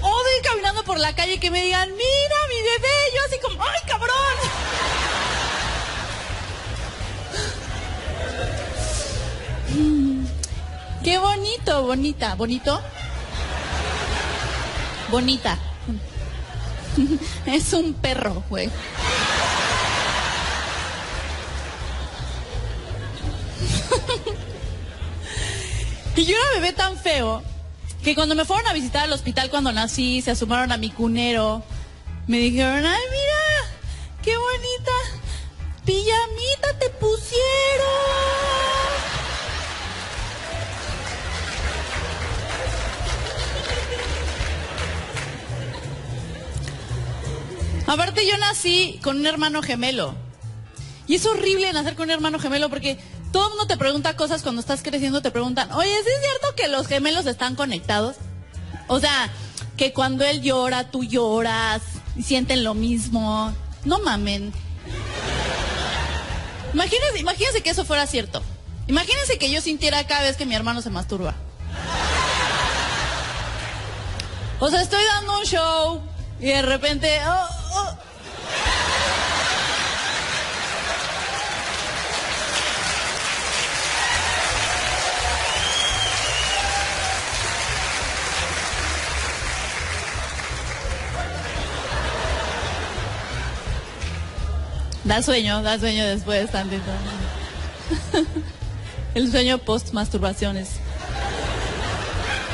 Odio 0.01 0.37
ir 0.37 0.43
caminando 0.43 0.83
por 0.83 0.97
la 0.97 1.13
calle 1.13 1.39
que 1.39 1.51
me 1.51 1.61
digan, 1.63 1.89
mira 1.91 2.37
mi 2.47 2.61
bebé. 2.61 2.95
Yo 3.15 3.21
así 3.27 3.39
como, 3.41 3.61
¡ay, 3.61 3.81
cabrón! 3.85 4.62
Qué 11.03 11.17
bonito, 11.17 11.83
bonita, 11.83 12.35
bonito. 12.35 12.81
Bonita. 15.11 15.59
Es 17.45 17.73
un 17.73 17.93
perro, 17.93 18.43
güey. 18.49 18.69
Y 26.15 26.25
yo 26.25 26.35
era 26.35 26.59
bebé 26.59 26.73
tan 26.73 26.95
feo 26.95 27.41
que 28.03 28.13
cuando 28.13 28.35
me 28.35 28.45
fueron 28.45 28.67
a 28.67 28.73
visitar 28.73 29.05
al 29.05 29.13
hospital 29.13 29.49
cuando 29.49 29.71
nací, 29.71 30.21
se 30.21 30.29
asomaron 30.31 30.71
a 30.71 30.77
mi 30.77 30.91
cunero, 30.91 31.63
me 32.27 32.37
dijeron, 32.37 32.85
ay, 32.85 33.01
Aparte 47.93 48.25
yo 48.25 48.35
nací 48.39 48.99
con 49.03 49.19
un 49.19 49.27
hermano 49.27 49.61
gemelo. 49.61 50.15
Y 51.05 51.13
es 51.13 51.27
horrible 51.27 51.71
nacer 51.73 51.93
con 51.93 52.05
un 52.05 52.09
hermano 52.09 52.39
gemelo 52.39 52.67
porque 52.67 52.97
todo 53.31 53.43
el 53.43 53.49
mundo 53.49 53.67
te 53.67 53.77
pregunta 53.77 54.15
cosas 54.15 54.41
cuando 54.41 54.61
estás 54.61 54.81
creciendo, 54.81 55.21
te 55.21 55.29
preguntan, 55.29 55.71
oye, 55.73 55.91
¿sí 56.03 56.09
es 56.09 56.21
cierto 56.21 56.55
que 56.55 56.69
los 56.69 56.87
gemelos 56.87 57.27
están 57.27 57.53
conectados? 57.53 58.15
O 58.87 58.99
sea, 58.99 59.29
que 59.77 59.93
cuando 59.93 60.25
él 60.25 60.41
llora, 60.41 60.89
tú 60.89 61.03
lloras 61.03 61.83
y 62.15 62.23
sienten 62.23 62.63
lo 62.63 62.73
mismo. 62.73 63.53
No 63.85 63.99
mamen. 63.99 64.51
Imagínense, 66.73 67.19
imagínense 67.19 67.61
que 67.61 67.69
eso 67.69 67.85
fuera 67.85 68.07
cierto. 68.07 68.41
Imagínense 68.87 69.37
que 69.37 69.51
yo 69.51 69.61
sintiera 69.61 70.07
cada 70.07 70.23
vez 70.23 70.35
que 70.35 70.47
mi 70.47 70.55
hermano 70.55 70.81
se 70.81 70.89
masturba. 70.89 71.35
O 74.59 74.71
sea, 74.71 74.81
estoy 74.81 75.03
dando 75.13 75.37
un 75.37 75.45
show 75.45 76.01
y 76.39 76.47
de 76.47 76.63
repente... 76.63 77.19
oh, 77.27 77.62
Da 95.03 95.21
sueño, 95.21 95.61
da 95.61 95.77
sueño 95.77 96.05
después 96.05 96.49
tantito. 96.49 96.91
El 99.15 99.29
sueño 99.29 99.57
post 99.57 99.91
masturbaciones. 99.91 100.69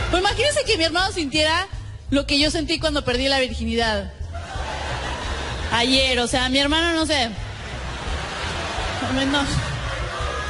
Pues 0.10 0.22
imagínense 0.22 0.64
que 0.66 0.78
mi 0.78 0.84
hermano 0.84 1.14
sintiera 1.14 1.68
lo 2.10 2.26
que 2.26 2.40
yo 2.40 2.50
sentí 2.50 2.80
cuando 2.80 3.06
perdí 3.06 3.28
la 3.28 3.40
virginidad. 3.40 4.12
Ayer, 5.72 6.20
o 6.20 6.28
sea, 6.28 6.50
mi 6.50 6.58
hermano 6.58 6.94
no 6.94 7.06
sé. 7.06 7.30
No. 9.32 9.44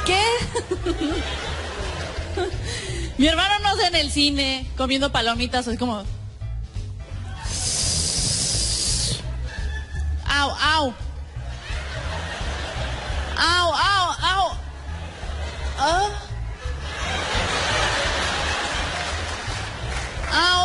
¿Qué? 0.06 0.22
mi 3.18 3.26
hermano 3.26 3.58
no 3.60 3.76
sé 3.76 3.86
en 3.86 3.94
el 3.96 4.10
cine, 4.10 4.66
comiendo 4.76 5.12
palomitas, 5.12 5.66
es 5.66 5.78
como. 5.78 6.04
Au, 10.26 10.50
au. 10.50 10.94
Au, 13.36 13.72
au, 13.72 14.10
au. 14.22 14.52
Ah. 15.78 16.08
Au. 20.32 20.59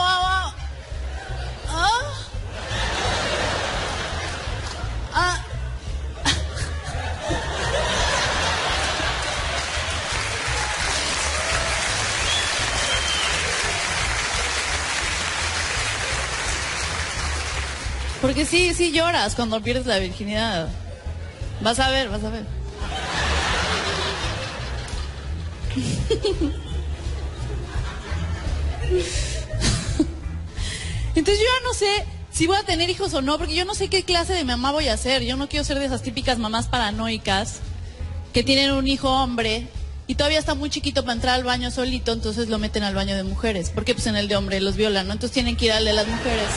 Porque 18.35 18.49
sí, 18.49 18.73
sí 18.73 18.91
lloras 18.91 19.33
cuando 19.33 19.61
pierdes 19.61 19.85
la 19.85 19.97
virginidad. 19.97 20.67
Vas 21.61 21.79
a 21.79 21.89
ver, 21.89 22.09
vas 22.09 22.21
a 22.21 22.29
ver. 22.29 22.43
Entonces 31.15 31.39
yo 31.39 31.45
ya 31.45 31.63
no 31.63 31.73
sé 31.73 31.87
si 32.29 32.45
voy 32.45 32.57
a 32.57 32.63
tener 32.63 32.89
hijos 32.89 33.13
o 33.13 33.21
no, 33.21 33.37
porque 33.37 33.55
yo 33.55 33.63
no 33.63 33.73
sé 33.73 33.87
qué 33.87 34.03
clase 34.03 34.33
de 34.33 34.43
mamá 34.43 34.73
voy 34.73 34.89
a 34.89 34.97
ser. 34.97 35.23
Yo 35.23 35.37
no 35.37 35.47
quiero 35.47 35.63
ser 35.63 35.79
de 35.79 35.85
esas 35.85 36.01
típicas 36.03 36.37
mamás 36.37 36.67
paranoicas 36.67 37.59
que 38.33 38.43
tienen 38.43 38.73
un 38.73 38.85
hijo 38.85 39.09
hombre 39.09 39.69
y 40.07 40.15
todavía 40.15 40.39
está 40.39 40.55
muy 40.55 40.69
chiquito 40.69 41.03
para 41.03 41.13
entrar 41.13 41.35
al 41.35 41.45
baño 41.45 41.71
solito, 41.71 42.11
entonces 42.11 42.49
lo 42.49 42.59
meten 42.59 42.83
al 42.83 42.95
baño 42.95 43.15
de 43.15 43.23
mujeres. 43.23 43.71
Porque 43.73 43.93
pues 43.93 44.07
en 44.07 44.17
el 44.17 44.27
de 44.27 44.35
hombre 44.35 44.59
los 44.59 44.75
violan, 44.75 45.07
¿no? 45.07 45.13
Entonces 45.13 45.33
tienen 45.33 45.55
que 45.55 45.67
ir 45.67 45.71
al 45.71 45.85
de 45.85 45.93
las 45.93 46.05
mujeres. 46.05 46.49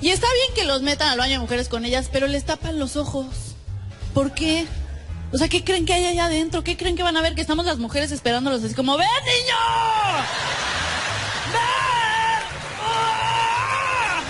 Y 0.00 0.08
está 0.10 0.26
bien 0.32 0.54
que 0.54 0.64
los 0.64 0.82
metan 0.82 1.08
al 1.08 1.18
baño 1.18 1.32
de 1.32 1.38
mujeres 1.40 1.68
con 1.68 1.84
ellas, 1.84 2.08
pero 2.10 2.26
les 2.26 2.44
tapan 2.44 2.78
los 2.78 2.96
ojos. 2.96 3.26
¿Por 4.14 4.32
qué? 4.32 4.66
O 5.32 5.38
sea, 5.38 5.48
¿qué 5.48 5.62
creen 5.62 5.84
que 5.84 5.92
hay 5.92 6.06
allá 6.06 6.24
adentro? 6.24 6.64
¿Qué 6.64 6.76
creen 6.76 6.96
que 6.96 7.02
van 7.02 7.16
a 7.16 7.22
ver? 7.22 7.34
Que 7.34 7.42
estamos 7.42 7.66
las 7.66 7.78
mujeres 7.78 8.10
esperándolos 8.10 8.64
así 8.64 8.74
como, 8.74 8.96
¡Ven, 8.96 9.06
niño! 9.24 9.56
¡Ven! 11.52 11.60
¡Ah! 12.82 14.22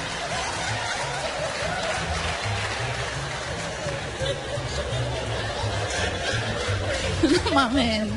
No 7.45 7.55
mamen. 7.55 8.11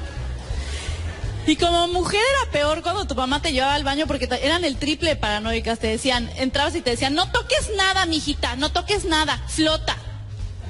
Y 1.50 1.56
como 1.56 1.88
mujer 1.88 2.20
era 2.20 2.52
peor 2.52 2.80
cuando 2.80 3.08
tu 3.08 3.16
mamá 3.16 3.42
te 3.42 3.50
llevaba 3.52 3.74
al 3.74 3.82
baño 3.82 4.06
porque 4.06 4.28
eran 4.40 4.64
el 4.64 4.76
triple 4.76 5.16
paranoicas. 5.16 5.80
Te 5.80 5.88
decían, 5.88 6.30
entrabas 6.36 6.76
y 6.76 6.80
te 6.80 6.90
decían, 6.90 7.16
no 7.16 7.28
toques 7.32 7.72
nada, 7.76 8.06
mijita, 8.06 8.54
no 8.54 8.70
toques 8.70 9.04
nada, 9.04 9.42
flota. 9.48 9.96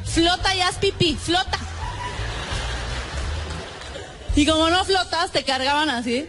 Flota 0.06 0.54
y 0.54 0.62
haz 0.62 0.76
pipí, 0.76 1.16
flota. 1.16 1.58
Y 4.34 4.46
como 4.46 4.70
no 4.70 4.82
flotas, 4.86 5.30
te 5.32 5.44
cargaban 5.44 5.90
así. 5.90 6.26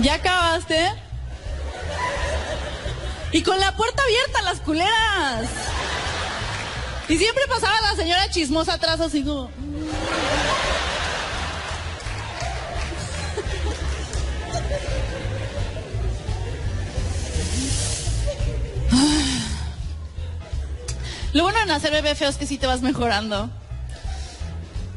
¿Ya 0.00 0.16
acabaste? 0.16 0.92
Y 3.32 3.42
con 3.42 3.58
la 3.58 3.74
puerta 3.74 4.02
abierta, 4.02 4.42
las 4.42 4.60
culeras. 4.60 5.48
Y 7.10 7.18
siempre 7.18 7.42
pasaba 7.48 7.74
la 7.80 7.96
señora 7.96 8.30
chismosa 8.30 8.74
atrás 8.74 9.00
así 9.00 9.24
como... 9.24 9.50
Lo 21.32 21.42
bueno 21.42 21.58
de 21.58 21.66
nacer 21.66 21.90
bebé 21.90 22.14
feo 22.14 22.28
es 22.28 22.36
que 22.36 22.46
sí 22.46 22.58
te 22.58 22.68
vas 22.68 22.80
mejorando. 22.80 23.50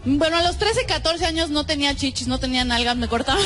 Bueno, 0.05 0.38
a 0.38 0.43
los 0.43 0.59
13, 0.59 0.86
14 0.86 1.26
años 1.26 1.49
no 1.49 1.66
tenía 1.66 1.95
chichis, 1.95 2.28
no 2.28 2.39
tenía 2.39 2.64
nalgas, 2.64 2.95
me 2.95 3.07
cortaba. 3.07 3.41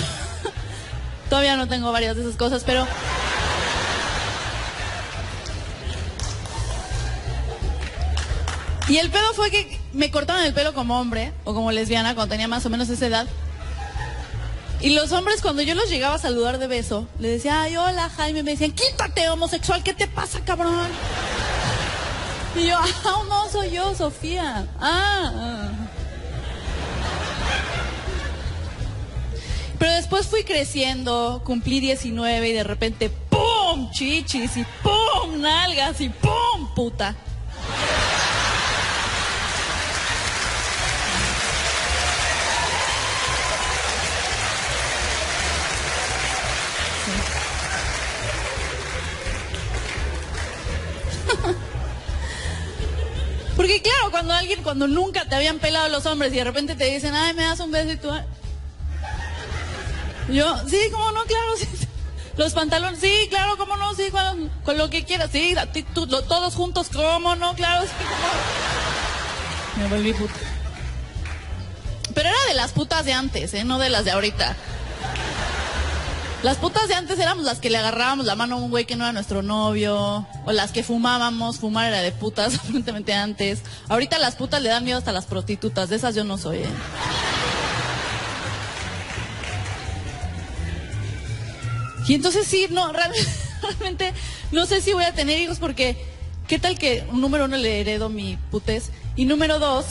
Todavía 1.30 1.56
no 1.56 1.70
tengo 1.70 1.94
varias 1.94 2.18
de 2.18 2.24
esas 2.24 2.36
cosas, 2.36 2.64
pero... 2.66 2.86
Y 8.90 8.98
el 8.98 9.10
pedo 9.10 9.34
fue 9.34 9.52
que 9.52 9.80
me 9.94 10.12
cortaban 10.12 10.46
el 10.46 10.54
pelo 10.54 10.74
como 10.74 11.00
hombre 11.00 11.34
o 11.44 11.54
como 11.54 11.72
lesbiana 11.72 12.16
cuando 12.16 12.32
tenía 12.32 12.48
más 12.48 12.66
o 12.66 12.70
menos 12.70 12.90
esa 12.90 13.08
edad. 13.08 13.28
Y 14.80 14.92
los 14.92 15.12
hombres 15.12 15.42
cuando 15.42 15.62
yo 15.62 15.76
los 15.76 15.90
llegaba 15.90 16.16
a 16.16 16.20
saludar 16.20 16.60
de 16.60 16.68
beso, 16.68 17.08
le 17.20 17.30
decía, 17.30 17.64
ay, 17.64 17.76
hola 17.76 18.10
Jaime, 18.10 18.44
me 18.44 18.52
decían, 18.52 18.72
quítate 18.72 19.28
homosexual, 19.30 19.84
¿qué 19.84 19.94
te 19.94 20.08
pasa, 20.08 20.40
cabrón? 20.46 20.88
Y 22.56 22.68
yo, 22.68 22.78
ah, 22.78 23.24
no, 23.28 23.50
soy 23.50 23.72
yo, 23.72 23.94
Sofía. 23.96 24.68
Ah. 24.80 25.32
ah. 25.36 25.72
Pero 29.80 29.92
después 29.94 30.28
fui 30.28 30.44
creciendo, 30.44 31.42
cumplí 31.44 31.80
19 31.80 32.50
y 32.50 32.54
de 32.54 32.64
repente, 32.64 33.10
¡pum! 33.10 33.92
Chichis 33.92 34.58
y 34.58 34.66
¡pum! 34.82 35.40
Nalgas 35.40 36.02
y 36.02 36.10
¡pum! 36.10 36.74
Puta. 36.76 37.16
Alguien, 54.38 54.64
cuando 54.64 54.88
nunca 54.88 55.26
te 55.26 55.36
habían 55.36 55.60
pelado 55.60 55.90
los 55.90 56.06
hombres 56.06 56.32
y 56.34 56.38
de 56.38 56.44
repente 56.44 56.76
te 56.76 56.86
dicen, 56.86 57.14
ay, 57.16 57.34
me 57.34 57.44
das 57.44 57.60
un 57.60 57.72
beso 57.72 57.92
y 57.92 57.98
tú... 57.98 58.10
Yo, 60.30 60.58
sí, 60.68 60.78
cómo 60.92 61.12
no, 61.12 61.24
claro, 61.24 61.56
sí. 61.58 61.68
Los 62.36 62.54
pantalones, 62.54 63.00
sí, 63.00 63.28
claro, 63.30 63.58
cómo 63.58 63.78
no, 63.78 63.94
sí, 63.96 64.04
con, 64.64 64.78
lo 64.78 64.90
que 64.90 65.06
quieras, 65.06 65.30
sí, 65.32 65.56
tú, 65.94 66.06
lo- 66.06 66.24
todos 66.24 66.54
juntos, 66.54 66.90
cómo 66.94 67.36
no, 67.36 67.54
claro. 67.56 67.86
Me 69.78 69.88
volví 69.88 70.14
puta. 70.14 70.34
Pero 72.14 72.30
era 72.30 72.38
de 72.48 72.54
las 72.56 72.72
putas 72.74 73.06
de 73.06 73.14
antes, 73.14 73.54
¿eh? 73.54 73.64
No 73.64 73.80
de 73.80 73.90
las 73.90 74.06
de 74.06 74.12
ahorita. 74.12 74.56
Las 76.44 76.58
putas 76.58 76.88
de 76.88 76.94
antes 76.94 77.18
éramos 77.18 77.46
las 77.46 77.60
que 77.60 77.72
le 77.72 77.80
agarrábamos 77.80 78.28
la 78.28 78.36
mano 78.36 78.56
a 78.56 78.58
un 78.60 78.70
güey 78.70 78.86
que 78.86 78.96
no 78.96 79.04
era 79.04 79.12
nuestro 79.12 79.42
novio, 79.42 80.28
o 80.46 80.52
las 80.52 80.72
que 80.72 80.84
fumábamos, 80.84 81.58
fumar 81.58 81.88
era 81.88 82.02
de 82.02 82.12
putas, 82.12 82.56
aparentemente 82.60 83.14
antes. 83.14 83.62
Ahorita 83.90 84.20
las 84.20 84.36
putas 84.36 84.62
le 84.62 84.70
dan 84.70 84.84
miedo 84.84 85.00
hasta 85.00 85.12
las 85.12 85.26
prostitutas, 85.26 85.90
de 85.90 85.96
esas 85.96 86.14
yo 86.14 86.24
no 86.24 86.38
soy, 86.38 86.58
¿eh? 86.60 86.70
Y 92.08 92.14
entonces 92.14 92.48
sí, 92.48 92.68
no, 92.70 92.92
realmente, 93.64 94.14
no 94.52 94.66
sé 94.68 94.80
si 94.82 94.94
voy 94.94 95.06
a 95.06 95.14
tener 95.14 95.40
hijos 95.40 95.58
porque, 95.58 95.98
¿qué 96.48 96.60
tal 96.60 96.78
que, 96.78 97.04
número 97.12 97.46
uno, 97.46 97.58
le 97.58 97.82
heredo 97.82 98.10
mi 98.10 98.38
putez? 98.52 98.92
Y 99.16 99.26
número 99.26 99.58
dos, 99.58 99.86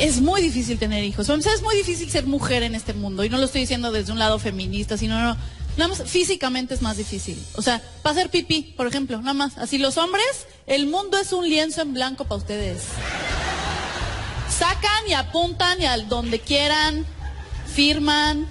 es 0.00 0.22
muy 0.22 0.40
difícil 0.40 0.78
tener 0.78 1.04
hijos. 1.04 1.28
O 1.28 1.40
sea, 1.40 1.52
es 1.52 1.62
muy 1.62 1.76
difícil 1.76 2.10
ser 2.10 2.26
mujer 2.26 2.62
en 2.62 2.74
este 2.74 2.94
mundo. 2.94 3.22
Y 3.22 3.28
no 3.28 3.36
lo 3.36 3.44
estoy 3.44 3.60
diciendo 3.60 3.92
desde 3.92 4.12
un 4.12 4.18
lado 4.18 4.38
feminista, 4.38 4.96
sino 4.96 5.20
no, 5.20 5.36
nada 5.76 5.88
más 5.88 6.02
físicamente 6.04 6.72
es 6.72 6.80
más 6.80 6.96
difícil. 6.96 7.40
O 7.56 7.62
sea, 7.62 7.82
para 8.02 8.14
hacer 8.14 8.30
pipí, 8.30 8.74
por 8.76 8.86
ejemplo, 8.86 9.18
nada 9.20 9.34
más. 9.34 9.58
Así 9.58 9.76
los 9.76 9.98
hombres, 9.98 10.46
el 10.66 10.86
mundo 10.86 11.18
es 11.18 11.32
un 11.34 11.48
lienzo 11.48 11.82
en 11.82 11.92
blanco 11.92 12.24
para 12.24 12.36
ustedes. 12.36 12.82
Sacan 14.48 15.06
y 15.06 15.12
apuntan 15.12 15.80
y 15.82 15.84
al 15.84 16.08
donde 16.08 16.40
quieran, 16.40 17.04
firman. 17.72 18.48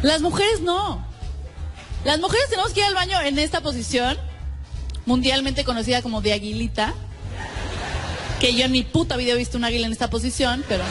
Las 0.00 0.22
mujeres 0.22 0.60
no. 0.62 1.06
Las 2.04 2.18
mujeres 2.18 2.48
tenemos 2.48 2.72
que 2.72 2.80
ir 2.80 2.86
al 2.86 2.94
baño 2.94 3.20
en 3.20 3.38
esta 3.38 3.60
posición 3.60 4.18
mundialmente 5.06 5.64
conocida 5.64 6.02
como 6.02 6.20
de 6.20 6.32
aguilita, 6.32 6.94
que 8.40 8.54
yo 8.54 8.64
en 8.64 8.72
mi 8.72 8.82
puta 8.82 9.16
vida 9.16 9.32
he 9.32 9.36
visto 9.36 9.58
un 9.58 9.64
águila 9.64 9.86
en 9.86 9.92
esta 9.92 10.10
posición, 10.10 10.64
pero... 10.68 10.84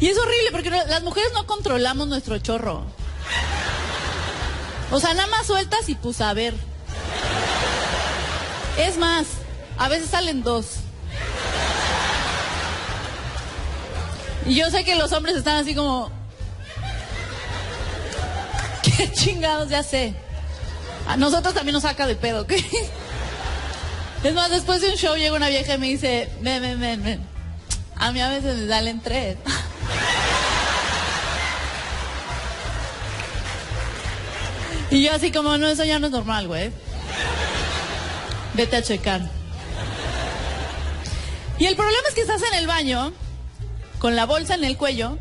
Y 0.00 0.06
es 0.06 0.16
horrible 0.16 0.50
porque 0.52 0.70
las 0.70 1.02
mujeres 1.02 1.30
no 1.34 1.46
controlamos 1.46 2.06
nuestro 2.06 2.38
chorro. 2.38 2.84
O 4.90 5.00
sea, 5.00 5.12
nada 5.12 5.26
más 5.26 5.46
sueltas 5.46 5.88
y 5.88 5.96
pues 5.96 6.20
a 6.20 6.32
ver. 6.34 6.54
Es 8.78 8.96
más, 8.96 9.26
a 9.76 9.88
veces 9.88 10.10
salen 10.10 10.42
dos. 10.42 10.76
Y 14.48 14.54
yo 14.54 14.70
sé 14.70 14.82
que 14.82 14.96
los 14.96 15.12
hombres 15.12 15.36
están 15.36 15.56
así 15.56 15.74
como... 15.74 16.10
¿Qué 18.82 19.12
chingados? 19.12 19.68
Ya 19.68 19.82
sé. 19.82 20.14
A 21.06 21.18
nosotros 21.18 21.52
también 21.52 21.74
nos 21.74 21.82
saca 21.82 22.06
de 22.06 22.16
pedo, 22.16 22.42
¿ok? 22.42 22.52
Es 24.24 24.34
más, 24.34 24.50
después 24.50 24.80
de 24.80 24.88
un 24.88 24.96
show 24.96 25.16
llega 25.16 25.36
una 25.36 25.48
vieja 25.48 25.74
y 25.74 25.78
me 25.78 25.86
dice, 25.86 26.28
ven, 26.40 26.62
ven, 26.62 26.80
ven, 26.80 27.04
ven. 27.04 27.20
A 27.96 28.10
mí 28.10 28.20
a 28.20 28.30
veces 28.30 28.56
me 28.56 28.68
salen 28.68 29.00
tres. 29.00 29.36
Y 34.90 35.02
yo 35.02 35.12
así 35.12 35.30
como, 35.30 35.58
no, 35.58 35.68
eso 35.68 35.84
ya 35.84 35.98
no 35.98 36.06
es 36.06 36.12
normal, 36.12 36.48
güey. 36.48 36.70
Vete 38.54 38.76
a 38.76 38.82
checar. 38.82 39.20
Y 41.58 41.66
el 41.66 41.76
problema 41.76 42.08
es 42.08 42.14
que 42.14 42.22
estás 42.22 42.40
en 42.42 42.54
el 42.54 42.66
baño, 42.66 43.12
con 43.98 44.16
la 44.16 44.26
bolsa 44.26 44.54
en 44.54 44.64
el 44.64 44.76
cuello, 44.76 45.18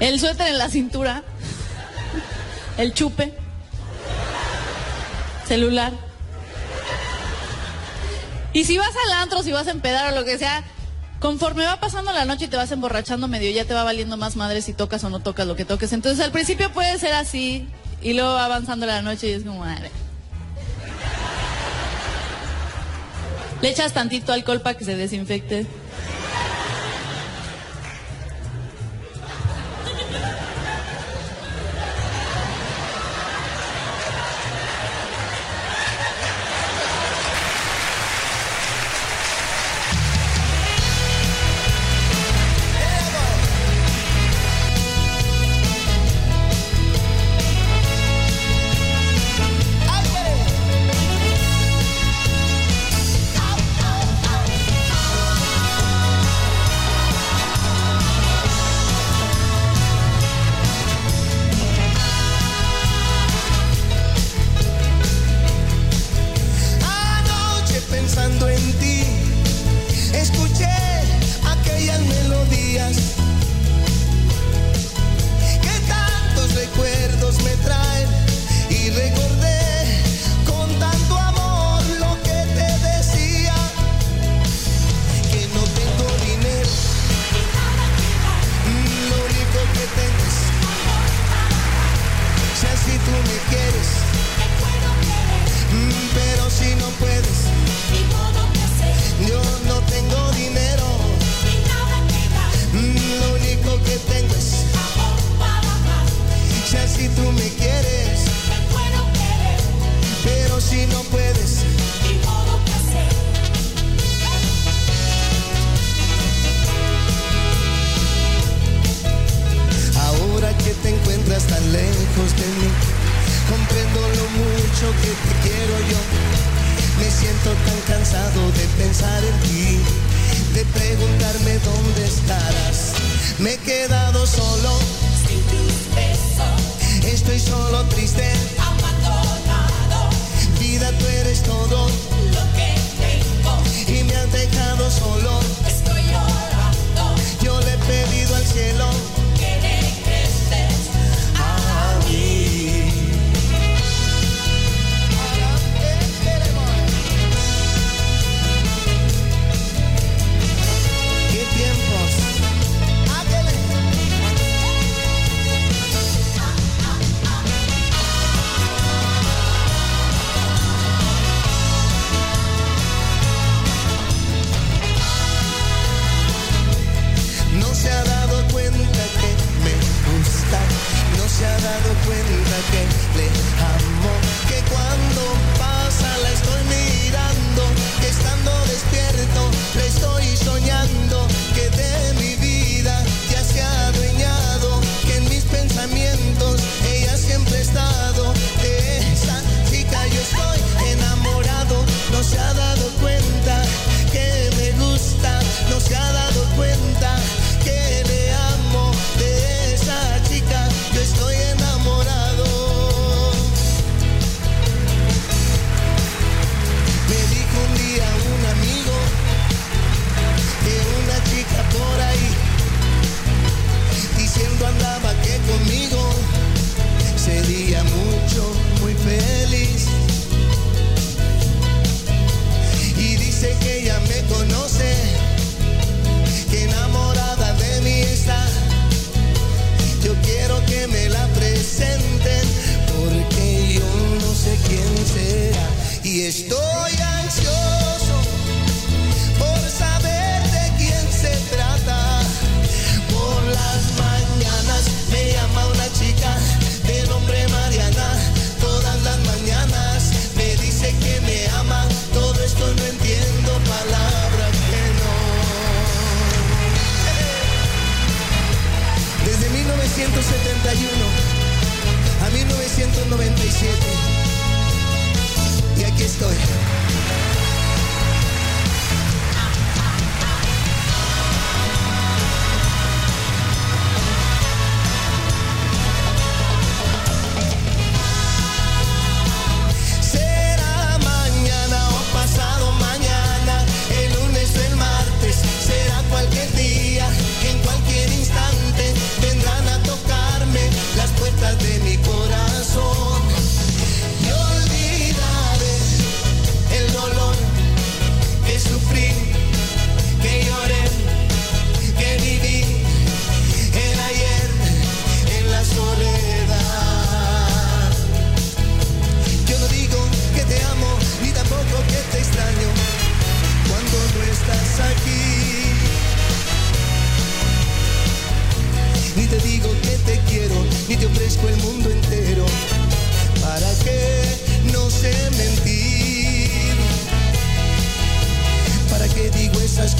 el 0.00 0.18
suéter 0.18 0.48
en 0.48 0.58
la 0.58 0.68
cintura, 0.68 1.22
el 2.78 2.94
chupe, 2.94 3.34
celular. 5.46 5.92
Y 8.52 8.64
si 8.64 8.78
vas 8.78 8.94
al 9.06 9.12
antro, 9.12 9.42
si 9.42 9.52
vas 9.52 9.68
a 9.68 9.70
empedar 9.70 10.12
o 10.12 10.16
lo 10.16 10.24
que 10.24 10.38
sea, 10.38 10.64
conforme 11.20 11.64
va 11.64 11.78
pasando 11.78 12.12
la 12.12 12.24
noche 12.24 12.46
y 12.46 12.48
te 12.48 12.56
vas 12.56 12.72
emborrachando 12.72 13.28
medio, 13.28 13.50
ya 13.50 13.64
te 13.64 13.74
va 13.74 13.84
valiendo 13.84 14.16
más 14.16 14.36
madre 14.36 14.62
si 14.62 14.72
tocas 14.72 15.04
o 15.04 15.10
no 15.10 15.20
tocas 15.20 15.46
lo 15.46 15.54
que 15.54 15.64
toques. 15.64 15.92
Entonces 15.92 16.24
al 16.24 16.32
principio 16.32 16.72
puede 16.72 16.98
ser 16.98 17.12
así 17.12 17.68
y 18.02 18.14
luego 18.14 18.32
va 18.32 18.46
avanzando 18.46 18.86
la 18.86 19.02
noche 19.02 19.28
y 19.28 19.32
es 19.32 19.44
como, 19.44 19.60
madre. 19.60 19.90
Le 23.62 23.68
echas 23.68 23.92
tantito 23.92 24.32
alcohol 24.32 24.60
para 24.62 24.76
que 24.76 24.84
se 24.84 24.96
desinfecte. 24.96 25.66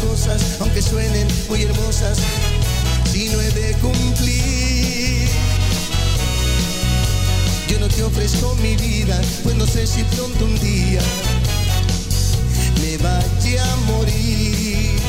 cosas, 0.01 0.61
aunque 0.61 0.83
suenen 0.83 1.27
muy 1.49 1.63
hermosas, 1.63 2.19
si 3.11 3.29
no 3.29 3.41
he 3.41 3.51
de 3.51 3.73
cumplir. 3.75 5.29
Yo 7.69 7.79
no 7.79 7.89
te 7.89 8.03
ofrezco 8.03 8.55
mi 8.57 8.77
vida, 8.77 9.21
pues 9.43 9.57
no 9.57 9.67
sé 9.67 9.87
si 9.87 10.03
pronto 10.05 10.45
un 10.45 10.59
día 10.61 11.01
me 12.81 12.97
vaya 12.99 13.73
a 13.73 13.77
morir. 13.93 15.00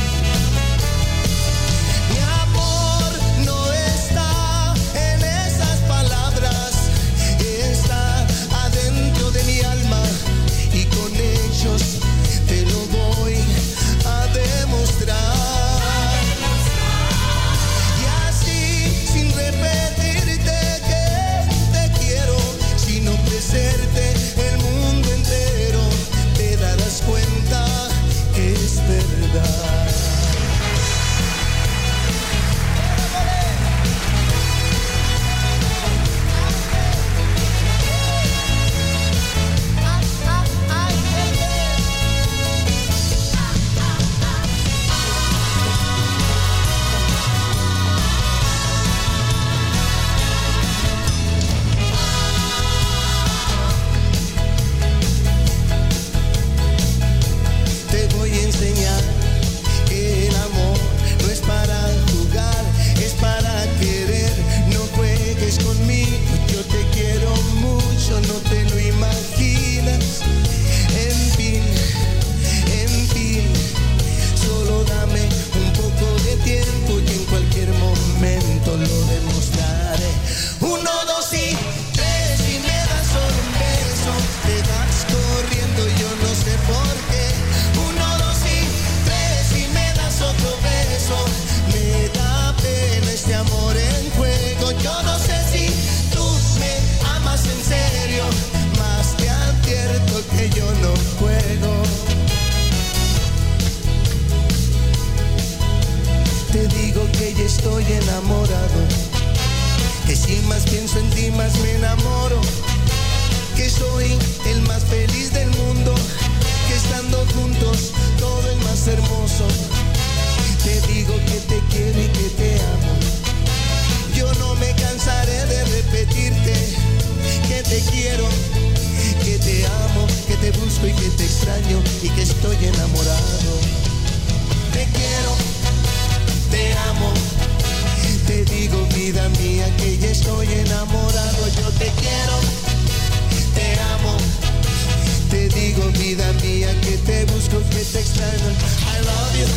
vida 145.98 146.32
mía 146.42 146.68
que 146.80 146.96
te 146.98 147.24
busco, 147.26 147.58
que 147.70 147.84
te 147.84 148.00
extraño. 148.00 148.50
I 148.92 148.98
love 149.04 149.34
you, 149.38 149.48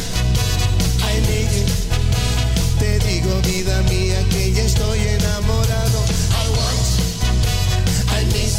I 1.04 1.22
need 1.28 1.52
you. 1.52 1.66
Te 2.80 3.00
digo 3.00 3.42
vida 3.42 3.82
mía 3.84 4.18
que 4.30 4.52
ya 4.52 4.64
estoy 4.64 5.00
enamorado. 5.00 6.00
I 6.32 6.48
want, 6.58 6.88
I 8.12 8.26
miss. 8.34 8.58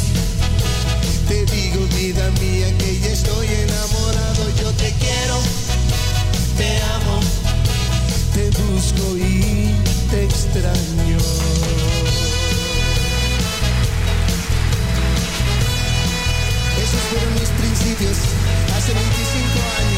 Te 1.27 1.45
digo 1.45 1.85
vida 1.97 2.29
mía 2.41 2.67
que 2.77 2.99
ya 2.99 3.11
estoy 3.11 3.47
enamorado. 3.47 4.43
Yo 4.61 4.71
te 4.73 4.93
quiero, 4.99 5.37
te 6.57 6.81
amo, 6.95 7.19
te 8.33 8.49
busco 8.61 9.17
y 9.17 9.73
te 10.09 10.23
extraño. 10.23 11.17
fueron 17.09 17.33
mis 17.35 17.56
hace 17.95 18.93
25 18.93 19.59
años. 19.79 19.96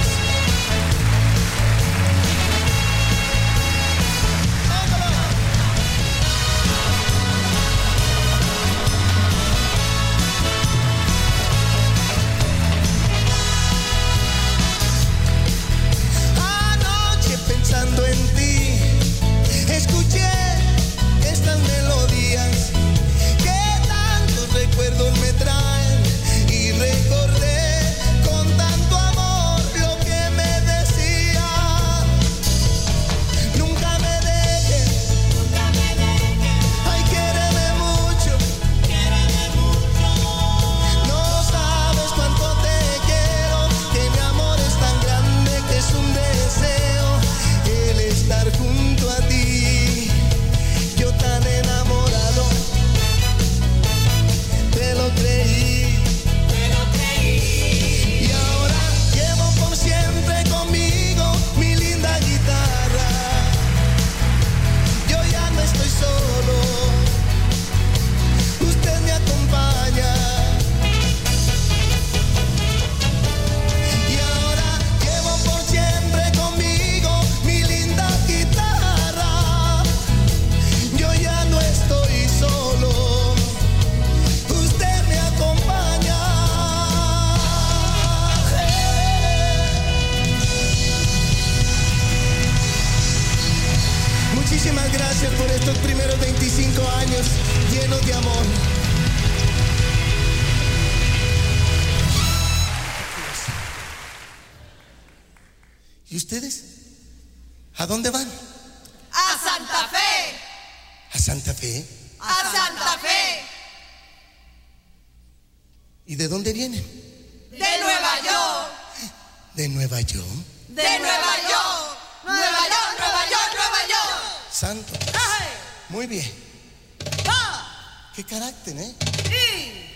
¡Va! 128.59 128.65
Qué 128.65 128.73
carácter, 128.73 128.77
¿eh? 128.77 128.93
¡Y! 129.29 129.88